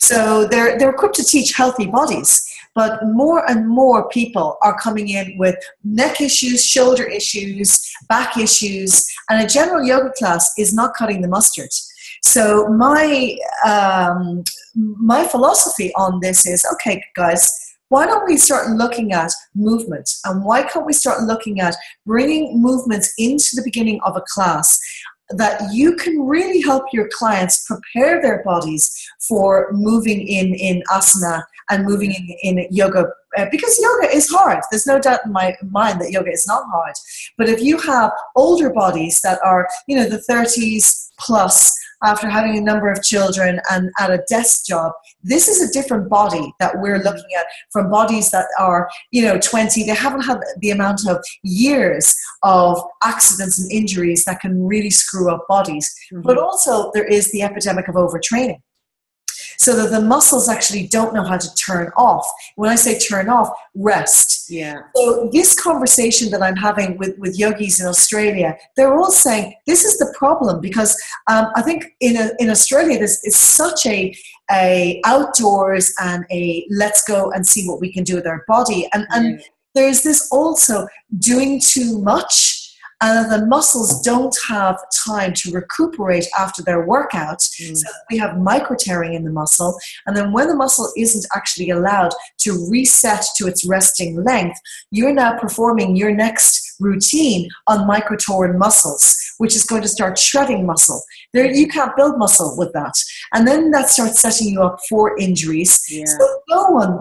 So 0.00 0.48
they're 0.48 0.76
they're 0.76 0.90
equipped 0.90 1.14
to 1.16 1.24
teach 1.24 1.54
healthy 1.54 1.86
bodies, 1.86 2.44
but 2.74 2.98
more 3.04 3.48
and 3.48 3.68
more 3.68 4.08
people 4.08 4.58
are 4.62 4.76
coming 4.80 5.08
in 5.10 5.38
with 5.38 5.54
neck 5.84 6.20
issues, 6.20 6.64
shoulder 6.64 7.04
issues, 7.04 7.80
back 8.08 8.36
issues, 8.36 9.06
and 9.30 9.40
a 9.40 9.48
general 9.48 9.84
yoga 9.86 10.10
class 10.18 10.52
is 10.58 10.74
not 10.74 10.94
cutting 10.98 11.22
the 11.22 11.28
mustard. 11.28 11.70
So 12.24 12.66
my 12.70 13.38
um, 13.64 14.42
my 14.74 15.24
philosophy 15.28 15.92
on 15.94 16.18
this 16.20 16.44
is 16.44 16.66
okay, 16.72 17.00
guys 17.14 17.65
why 17.88 18.04
don't 18.06 18.26
we 18.26 18.36
start 18.36 18.70
looking 18.70 19.12
at 19.12 19.30
movement 19.54 20.10
and 20.24 20.44
why 20.44 20.62
can't 20.62 20.86
we 20.86 20.92
start 20.92 21.22
looking 21.22 21.60
at 21.60 21.76
bringing 22.04 22.60
movements 22.60 23.12
into 23.18 23.50
the 23.54 23.62
beginning 23.64 24.00
of 24.04 24.16
a 24.16 24.24
class 24.32 24.78
that 25.30 25.60
you 25.72 25.96
can 25.96 26.20
really 26.26 26.60
help 26.60 26.84
your 26.92 27.08
clients 27.12 27.66
prepare 27.66 28.22
their 28.22 28.42
bodies 28.44 28.92
for 29.28 29.68
moving 29.72 30.26
in 30.26 30.54
in 30.54 30.82
asana 30.90 31.42
and 31.70 31.84
moving 31.84 32.12
in, 32.42 32.58
in 32.58 32.66
yoga 32.70 33.06
uh, 33.36 33.46
because 33.50 33.78
yoga 33.80 34.14
is 34.14 34.28
hard. 34.28 34.60
There's 34.70 34.86
no 34.86 34.98
doubt 34.98 35.20
in 35.24 35.32
my 35.32 35.54
mind 35.62 36.00
that 36.00 36.10
yoga 36.10 36.30
is 36.30 36.46
not 36.46 36.64
hard. 36.72 36.94
But 37.36 37.48
if 37.48 37.60
you 37.60 37.78
have 37.78 38.12
older 38.34 38.70
bodies 38.70 39.20
that 39.22 39.38
are 39.44 39.68
you 39.86 39.96
know 39.96 40.08
the 40.08 40.22
30s 40.30 41.10
plus 41.18 41.72
after 42.04 42.28
having 42.28 42.58
a 42.58 42.60
number 42.60 42.90
of 42.90 43.02
children 43.02 43.58
and 43.70 43.90
at 43.98 44.10
a 44.10 44.22
desk 44.28 44.66
job 44.66 44.92
this 45.22 45.48
is 45.48 45.62
a 45.62 45.72
different 45.72 46.10
body 46.10 46.52
that 46.60 46.78
we're 46.78 46.98
looking 46.98 47.24
at 47.38 47.46
from 47.72 47.90
bodies 47.90 48.30
that 48.30 48.44
are 48.58 48.86
you 49.12 49.22
know 49.22 49.38
20 49.38 49.82
they 49.84 49.94
haven't 49.94 50.20
had 50.20 50.38
the 50.60 50.70
amount 50.70 51.08
of 51.08 51.16
years 51.42 52.14
of 52.42 52.80
accidents 53.02 53.58
and 53.58 53.70
injuries 53.72 54.24
that 54.24 54.40
can 54.40 54.64
really 54.64 54.90
screw 54.90 55.30
up 55.30 55.46
bodies. 55.48 55.92
But 56.22 56.38
also 56.38 56.90
there 56.94 57.04
is 57.04 57.32
the 57.32 57.42
epidemic 57.42 57.88
of 57.88 57.96
overtraining 57.96 58.60
so 59.58 59.76
that 59.76 59.90
the 59.90 60.00
muscles 60.00 60.48
actually 60.48 60.86
don't 60.88 61.14
know 61.14 61.24
how 61.24 61.36
to 61.36 61.54
turn 61.54 61.90
off. 61.96 62.26
When 62.56 62.70
i 62.70 62.74
say 62.74 62.98
turn 62.98 63.28
off 63.28 63.50
rest. 63.74 64.50
Yeah. 64.50 64.80
so 64.94 65.28
this 65.32 65.54
conversation 65.54 66.30
that 66.30 66.42
I'm 66.42 66.56
having 66.56 66.96
with, 66.98 67.18
with 67.18 67.38
yogis 67.38 67.80
in 67.80 67.86
Australia, 67.86 68.56
they're 68.76 68.96
all 68.96 69.10
saying 69.10 69.54
this 69.66 69.84
is 69.84 69.98
the 69.98 70.12
problem 70.16 70.60
because 70.60 71.00
um, 71.30 71.46
I 71.56 71.62
think 71.62 71.84
in 72.00 72.16
a, 72.16 72.30
in 72.38 72.50
Australia 72.50 72.98
there's 72.98 73.18
is 73.24 73.36
such 73.36 73.86
a 73.86 74.14
a 74.50 75.00
outdoors 75.04 75.92
and 76.00 76.24
a 76.30 76.66
let's 76.70 77.02
go 77.04 77.30
and 77.32 77.46
see 77.46 77.66
what 77.66 77.80
we 77.80 77.92
can 77.92 78.04
do 78.04 78.14
with 78.14 78.26
our 78.26 78.44
body. 78.46 78.88
And 78.92 79.06
and 79.10 79.42
there's 79.74 80.02
this 80.02 80.28
also 80.32 80.86
doing 81.18 81.60
too 81.60 81.98
much 81.98 82.55
and 83.02 83.30
the 83.30 83.46
muscles 83.46 84.00
don't 84.02 84.34
have 84.48 84.78
time 85.06 85.34
to 85.34 85.52
recuperate 85.52 86.26
after 86.38 86.62
their 86.62 86.86
workout. 86.86 87.38
Mm. 87.38 87.76
So 87.76 87.88
we 88.10 88.16
have 88.18 88.38
micro 88.38 88.76
tearing 88.78 89.14
in 89.14 89.24
the 89.24 89.30
muscle. 89.30 89.78
And 90.06 90.16
then 90.16 90.32
when 90.32 90.48
the 90.48 90.54
muscle 90.54 90.90
isn't 90.96 91.26
actually 91.34 91.70
allowed 91.70 92.12
to 92.38 92.68
reset 92.70 93.24
to 93.36 93.46
its 93.46 93.66
resting 93.66 94.22
length, 94.24 94.58
you're 94.90 95.12
now 95.12 95.38
performing 95.38 95.96
your 95.96 96.12
next 96.14 96.76
routine 96.80 97.48
on 97.66 97.86
micro 97.86 98.16
torn 98.16 98.58
muscles, 98.58 99.16
which 99.38 99.54
is 99.54 99.64
going 99.64 99.82
to 99.82 99.88
start 99.88 100.18
shredding 100.18 100.64
muscle. 100.64 101.02
There, 101.34 101.50
you 101.50 101.68
can't 101.68 101.96
build 101.96 102.18
muscle 102.18 102.56
with 102.56 102.72
that. 102.72 102.94
And 103.34 103.46
then 103.46 103.70
that 103.72 103.90
starts 103.90 104.20
setting 104.20 104.48
you 104.48 104.62
up 104.62 104.78
for 104.88 105.18
injuries. 105.18 105.82
Yeah. 105.90 106.04
So 106.06 106.40
no 106.48 106.70
one 106.70 107.00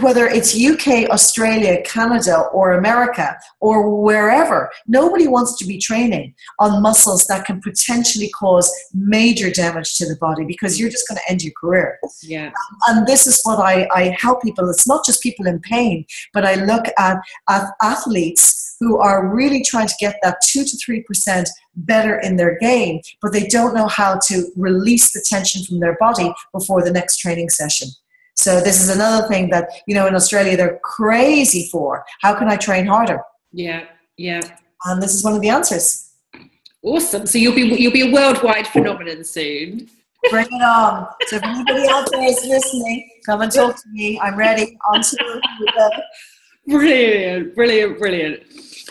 whether 0.00 0.26
it's 0.26 0.58
UK, 0.58 1.08
Australia, 1.10 1.80
Canada, 1.82 2.48
or 2.52 2.72
America, 2.72 3.38
or 3.60 4.02
wherever, 4.02 4.70
nobody 4.86 5.28
wants 5.28 5.56
to 5.58 5.66
be 5.66 5.78
training 5.78 6.34
on 6.58 6.82
muscles 6.82 7.26
that 7.26 7.44
can 7.44 7.60
potentially 7.60 8.28
cause 8.30 8.70
major 8.92 9.50
damage 9.50 9.96
to 9.96 10.06
the 10.06 10.16
body 10.20 10.44
because 10.44 10.80
you're 10.80 10.90
just 10.90 11.08
going 11.08 11.18
to 11.18 11.30
end 11.30 11.42
your 11.42 11.52
career. 11.60 11.98
Yeah. 12.22 12.50
And 12.88 13.06
this 13.06 13.26
is 13.26 13.40
what 13.44 13.60
I, 13.60 13.88
I 13.94 14.16
help 14.18 14.42
people. 14.42 14.68
It's 14.68 14.88
not 14.88 15.04
just 15.06 15.22
people 15.22 15.46
in 15.46 15.60
pain, 15.60 16.04
but 16.32 16.44
I 16.44 16.54
look 16.56 16.86
at, 16.98 17.18
at 17.48 17.64
athletes 17.80 18.76
who 18.80 18.98
are 18.98 19.28
really 19.28 19.62
trying 19.64 19.88
to 19.88 19.94
get 20.00 20.16
that 20.22 20.38
2 20.46 20.64
to 20.64 20.76
3% 20.76 21.46
better 21.76 22.18
in 22.18 22.36
their 22.36 22.58
game, 22.58 23.00
but 23.22 23.32
they 23.32 23.46
don't 23.46 23.74
know 23.74 23.86
how 23.86 24.18
to 24.26 24.50
release 24.56 25.12
the 25.12 25.24
tension 25.28 25.64
from 25.64 25.80
their 25.80 25.96
body 26.00 26.32
before 26.52 26.82
the 26.82 26.90
next 26.90 27.18
training 27.18 27.48
session. 27.48 27.88
So 28.38 28.60
this 28.60 28.80
is 28.80 28.88
another 28.88 29.26
thing 29.26 29.50
that 29.50 29.68
you 29.86 29.94
know 29.94 30.06
in 30.06 30.14
Australia 30.14 30.56
they're 30.56 30.78
crazy 30.82 31.68
for. 31.70 32.04
How 32.22 32.34
can 32.38 32.48
I 32.48 32.56
train 32.56 32.86
harder? 32.86 33.20
Yeah. 33.52 33.84
Yeah. 34.16 34.40
And 34.84 35.02
this 35.02 35.14
is 35.14 35.24
one 35.24 35.34
of 35.34 35.40
the 35.40 35.48
answers. 35.48 36.12
Awesome. 36.82 37.26
So 37.26 37.38
you'll 37.38 37.54
be 37.54 37.62
you'll 37.62 37.92
be 37.92 38.08
a 38.08 38.12
worldwide 38.12 38.68
phenomenon 38.68 39.24
soon. 39.24 39.88
Bring 40.30 40.46
it 40.46 40.62
on. 40.62 41.08
So 41.26 41.36
if 41.36 41.42
anybody 41.42 41.88
out 41.88 42.08
there 42.10 42.22
is 42.22 42.44
listening, 42.44 43.08
come 43.26 43.40
and 43.40 43.50
talk 43.50 43.76
to 43.76 43.88
me. 43.92 44.18
I'm 44.20 44.36
ready. 44.36 44.76
On 44.92 45.02
to 45.02 45.16
Brilliant, 46.68 47.54
brilliant, 47.54 47.98
brilliant. 47.98 48.42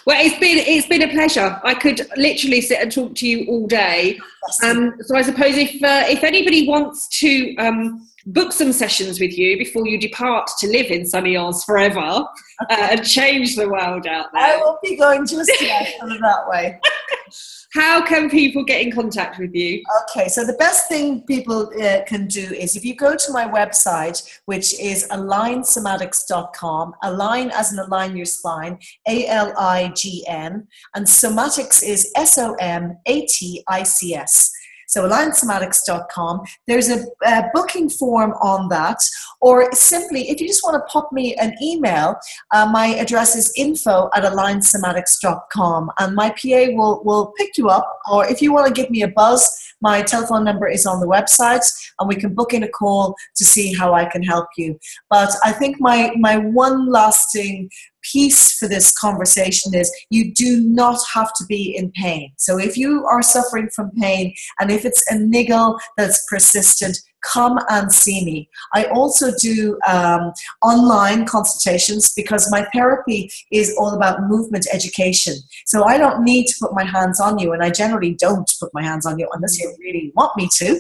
Well, 0.08 0.26
it's 0.26 0.40
been 0.40 0.58
it's 0.58 0.88
been 0.88 1.04
a 1.04 1.10
pleasure. 1.10 1.60
I 1.64 1.76
could 1.76 2.02
literally 2.18 2.60
sit 2.62 2.82
and 2.82 2.92
talk 2.92 3.14
to 3.16 3.28
you 3.28 3.46
all 3.48 3.68
day. 3.68 4.20
Um, 4.64 4.96
so 5.02 5.16
I 5.16 5.22
suppose 5.22 5.58
if 5.58 5.76
uh, 5.84 6.06
if 6.08 6.24
anybody 6.24 6.68
wants 6.68 7.08
to 7.20 7.56
um, 7.58 8.08
book 8.26 8.52
some 8.52 8.72
sessions 8.72 9.20
with 9.20 9.38
you 9.38 9.58
before 9.60 9.86
you 9.86 10.00
depart 10.00 10.50
to 10.60 10.68
live 10.68 10.88
in 10.88 11.06
sunny 11.06 11.38
Oz 11.38 11.64
forever 11.66 12.00
uh, 12.00 12.26
and 12.70 13.06
change 13.06 13.56
the 13.56 13.70
world 13.70 14.08
out 14.08 14.32
there, 14.34 14.42
I 14.42 14.58
will 14.58 14.80
be 14.82 14.96
going 14.96 15.28
to 15.28 15.36
Australia 15.36 15.86
that 16.22 16.48
way. 16.48 16.80
how 17.78 18.04
can 18.04 18.28
people 18.28 18.64
get 18.64 18.82
in 18.82 18.92
contact 18.92 19.38
with 19.38 19.54
you? 19.54 19.84
Okay, 20.02 20.28
so 20.30 20.44
the 20.44 20.54
best 20.54 20.90
thing 20.90 21.22
people 21.22 21.72
uh, 21.80 22.04
can 22.08 22.26
do 22.26 22.42
is 22.42 22.76
if 22.76 22.84
you 22.84 22.96
go 22.96 23.16
to 23.16 23.32
my 23.32 23.46
website, 23.48 24.18
which 24.46 24.80
is 24.80 25.08
alignsomatics.com, 25.10 26.96
align 27.04 27.52
as 27.52 27.72
in 27.72 27.78
align 27.78 28.18
your 28.18 28.26
spine, 28.26 28.80
A 29.08 29.28
L 29.28 29.54
I 29.60 29.92
G 29.96 30.26
N, 30.28 30.68
and 30.96 31.06
somatics 31.06 31.84
is 31.84 32.12
S 32.16 32.40
O 32.40 32.56
M 32.56 32.98
A 33.06 33.28
T 33.28 33.64
I 33.68 33.84
C 33.84 34.16
S. 34.16 34.52
So 34.88 35.08
alignsomatics.com. 35.08 36.42
There's 36.66 36.90
a, 36.90 37.06
a 37.26 37.44
booking 37.54 37.90
form 37.90 38.32
on 38.42 38.70
that, 38.70 38.98
or 39.42 39.72
simply 39.74 40.30
if 40.30 40.42
you 40.42 40.48
just 40.48 40.64
want 40.64 40.76
to 40.76 40.92
pop 40.92 41.12
me 41.12 41.36
an 41.36 41.56
email, 41.62 42.16
uh, 42.52 42.70
my 42.72 42.88
address 42.88 43.36
is 43.36 43.54
info 43.56 44.10
at 44.16 44.24
alignsomatics.com, 44.24 45.92
and 46.00 46.16
my 46.16 46.30
PA 46.30 46.72
will 46.72 47.04
will 47.04 47.34
pick 47.38 47.58
you 47.58 47.70
up. 47.70 47.86
Or 48.12 48.26
if 48.26 48.42
you 48.42 48.54
want 48.54 48.68
to 48.68 48.74
give 48.74 48.90
me 48.90 49.04
a 49.04 49.08
buzz, 49.08 49.48
my 49.82 50.02
telephone 50.02 50.44
number 50.44 50.68
is 50.68 50.86
on 50.86 51.00
the 51.00 51.08
website, 51.08 51.66
and 52.00 52.08
we 52.08 52.16
can 52.16 52.34
book 52.34 52.54
in 52.54 52.64
a 52.64 52.70
call 52.70 53.16
to 53.36 53.46
see 53.46 53.74
how 53.74 53.94
I 53.94 54.06
can 54.06 54.24
help 54.24 54.48
you. 54.58 54.80
But 55.10 55.30
I 55.44 55.52
think 55.52 55.80
my 55.80 56.14
my 56.18 56.38
one 56.38 56.90
lasting 56.90 57.70
piece 58.04 58.54
for 58.58 58.68
this 58.68 58.94
conversation 58.94 59.74
is 59.74 59.92
you 60.10 60.34
do 60.34 60.62
not 60.62 61.00
have 61.14 61.34
to 61.34 61.46
be 61.46 61.76
in 61.76 61.92
pain. 61.92 62.32
So 62.38 62.58
if 62.58 62.78
you 62.78 63.06
are 63.06 63.22
suffering 63.22 63.70
from 63.76 63.92
pain 63.92 64.34
and 64.60 64.72
if 64.72 64.86
it's 64.86 65.04
a 65.10 65.18
niggle 65.18 65.78
that's 65.98 66.24
persistent, 66.30 66.98
come 67.22 67.60
and 67.70 67.92
see 67.92 68.24
me. 68.24 68.50
I 68.74 68.86
also 68.86 69.32
do 69.40 69.78
um, 69.88 70.32
online 70.64 71.26
consultations 71.26 72.14
because 72.14 72.50
my 72.52 72.66
therapy 72.74 73.32
is 73.52 73.76
all 73.78 73.96
about 73.96 74.24
movement 74.24 74.68
education. 74.74 75.36
So 75.66 75.84
I 75.84 75.98
don't 75.98 76.24
need 76.24 76.48
to 76.48 76.56
put 76.62 76.74
my 76.74 76.84
hands 76.84 77.20
on 77.20 77.40
you, 77.40 77.54
and 77.54 77.64
I 77.64 77.70
generally 77.70 78.16
don't 78.16 78.50
put 78.60 78.74
my 78.74 78.84
hands 78.84 79.06
on 79.06 79.20
you 79.20 79.28
unless 79.34 79.60
you 79.60 79.74
really 79.80 80.12
want 80.16 80.32
me 80.38 80.50
to. 80.58 80.74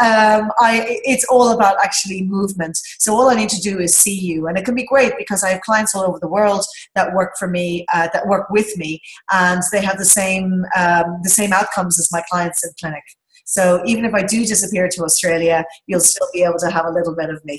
um, 0.00 0.50
I, 0.60 1.00
it's 1.04 1.24
all 1.24 1.50
about 1.52 1.76
actually 1.82 2.22
movement. 2.22 2.78
So 2.98 3.14
all 3.14 3.28
I 3.28 3.34
need 3.34 3.50
to 3.50 3.60
do 3.60 3.78
is 3.78 3.96
see 3.96 4.18
you, 4.18 4.46
and 4.46 4.58
it 4.58 4.64
can 4.64 4.74
be 4.74 4.84
great 4.84 5.12
because 5.18 5.44
I 5.44 5.50
have 5.50 5.60
clients 5.62 5.94
all 5.94 6.04
over 6.04 6.18
the 6.18 6.28
world 6.28 6.64
that 6.94 7.14
work 7.14 7.36
for 7.38 7.48
me, 7.48 7.86
uh, 7.92 8.08
that 8.12 8.26
work 8.26 8.50
with 8.50 8.76
me, 8.76 9.00
and 9.32 9.62
they 9.72 9.82
have 9.82 9.98
the 9.98 10.04
same 10.04 10.64
um, 10.76 11.20
the 11.22 11.30
same 11.30 11.52
outcomes 11.52 11.98
as 11.98 12.10
my 12.12 12.22
clients 12.30 12.64
in 12.64 12.70
clinic. 12.78 13.04
So 13.48 13.82
even 13.86 14.04
if 14.04 14.12
I 14.12 14.22
do 14.22 14.44
disappear 14.44 14.88
to 14.88 15.04
Australia, 15.04 15.64
you'll 15.86 16.00
still 16.00 16.28
be 16.34 16.42
able 16.42 16.58
to 16.58 16.70
have 16.70 16.84
a 16.84 16.90
little 16.90 17.16
bit 17.16 17.30
of 17.30 17.42
me. 17.46 17.58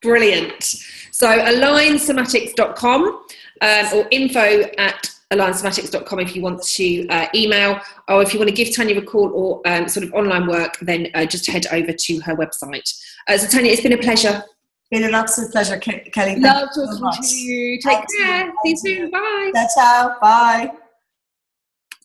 Brilliant. 0.00 0.62
So 1.10 1.28
alignsomatics.com 1.28 3.02
um, 3.60 3.86
or 3.94 4.08
info 4.10 4.62
at 4.78 5.10
alignsomatics.com 5.30 6.20
if 6.20 6.34
you 6.34 6.40
want 6.40 6.62
to 6.62 7.06
uh, 7.08 7.26
email 7.34 7.78
or 8.08 8.22
if 8.22 8.32
you 8.32 8.38
want 8.38 8.48
to 8.48 8.54
give 8.54 8.74
Tanya 8.74 8.96
a 8.98 9.02
call 9.02 9.30
or 9.34 9.60
um, 9.66 9.88
sort 9.88 10.06
of 10.06 10.14
online 10.14 10.46
work, 10.46 10.78
then 10.80 11.08
uh, 11.14 11.26
just 11.26 11.46
head 11.50 11.66
over 11.70 11.92
to 11.92 12.20
her 12.20 12.34
website. 12.34 12.98
Uh, 13.28 13.36
so, 13.36 13.46
Tanya, 13.46 13.72
it's 13.72 13.82
been 13.82 13.92
a 13.92 13.98
pleasure. 13.98 14.42
Been 14.90 15.04
an 15.04 15.14
absolute 15.14 15.52
pleasure, 15.52 15.78
Kelly. 15.78 16.36
Love 16.36 16.70
talking 16.74 17.12
so 17.12 17.22
to 17.22 17.36
you. 17.36 17.78
Take 17.80 18.04
care. 18.18 18.52
See 18.64 18.70
you 18.70 18.76
soon. 18.76 19.10
Bye. 19.10 19.50
Ciao, 19.54 19.66
ciao. 19.74 20.16
Bye. 20.18 20.85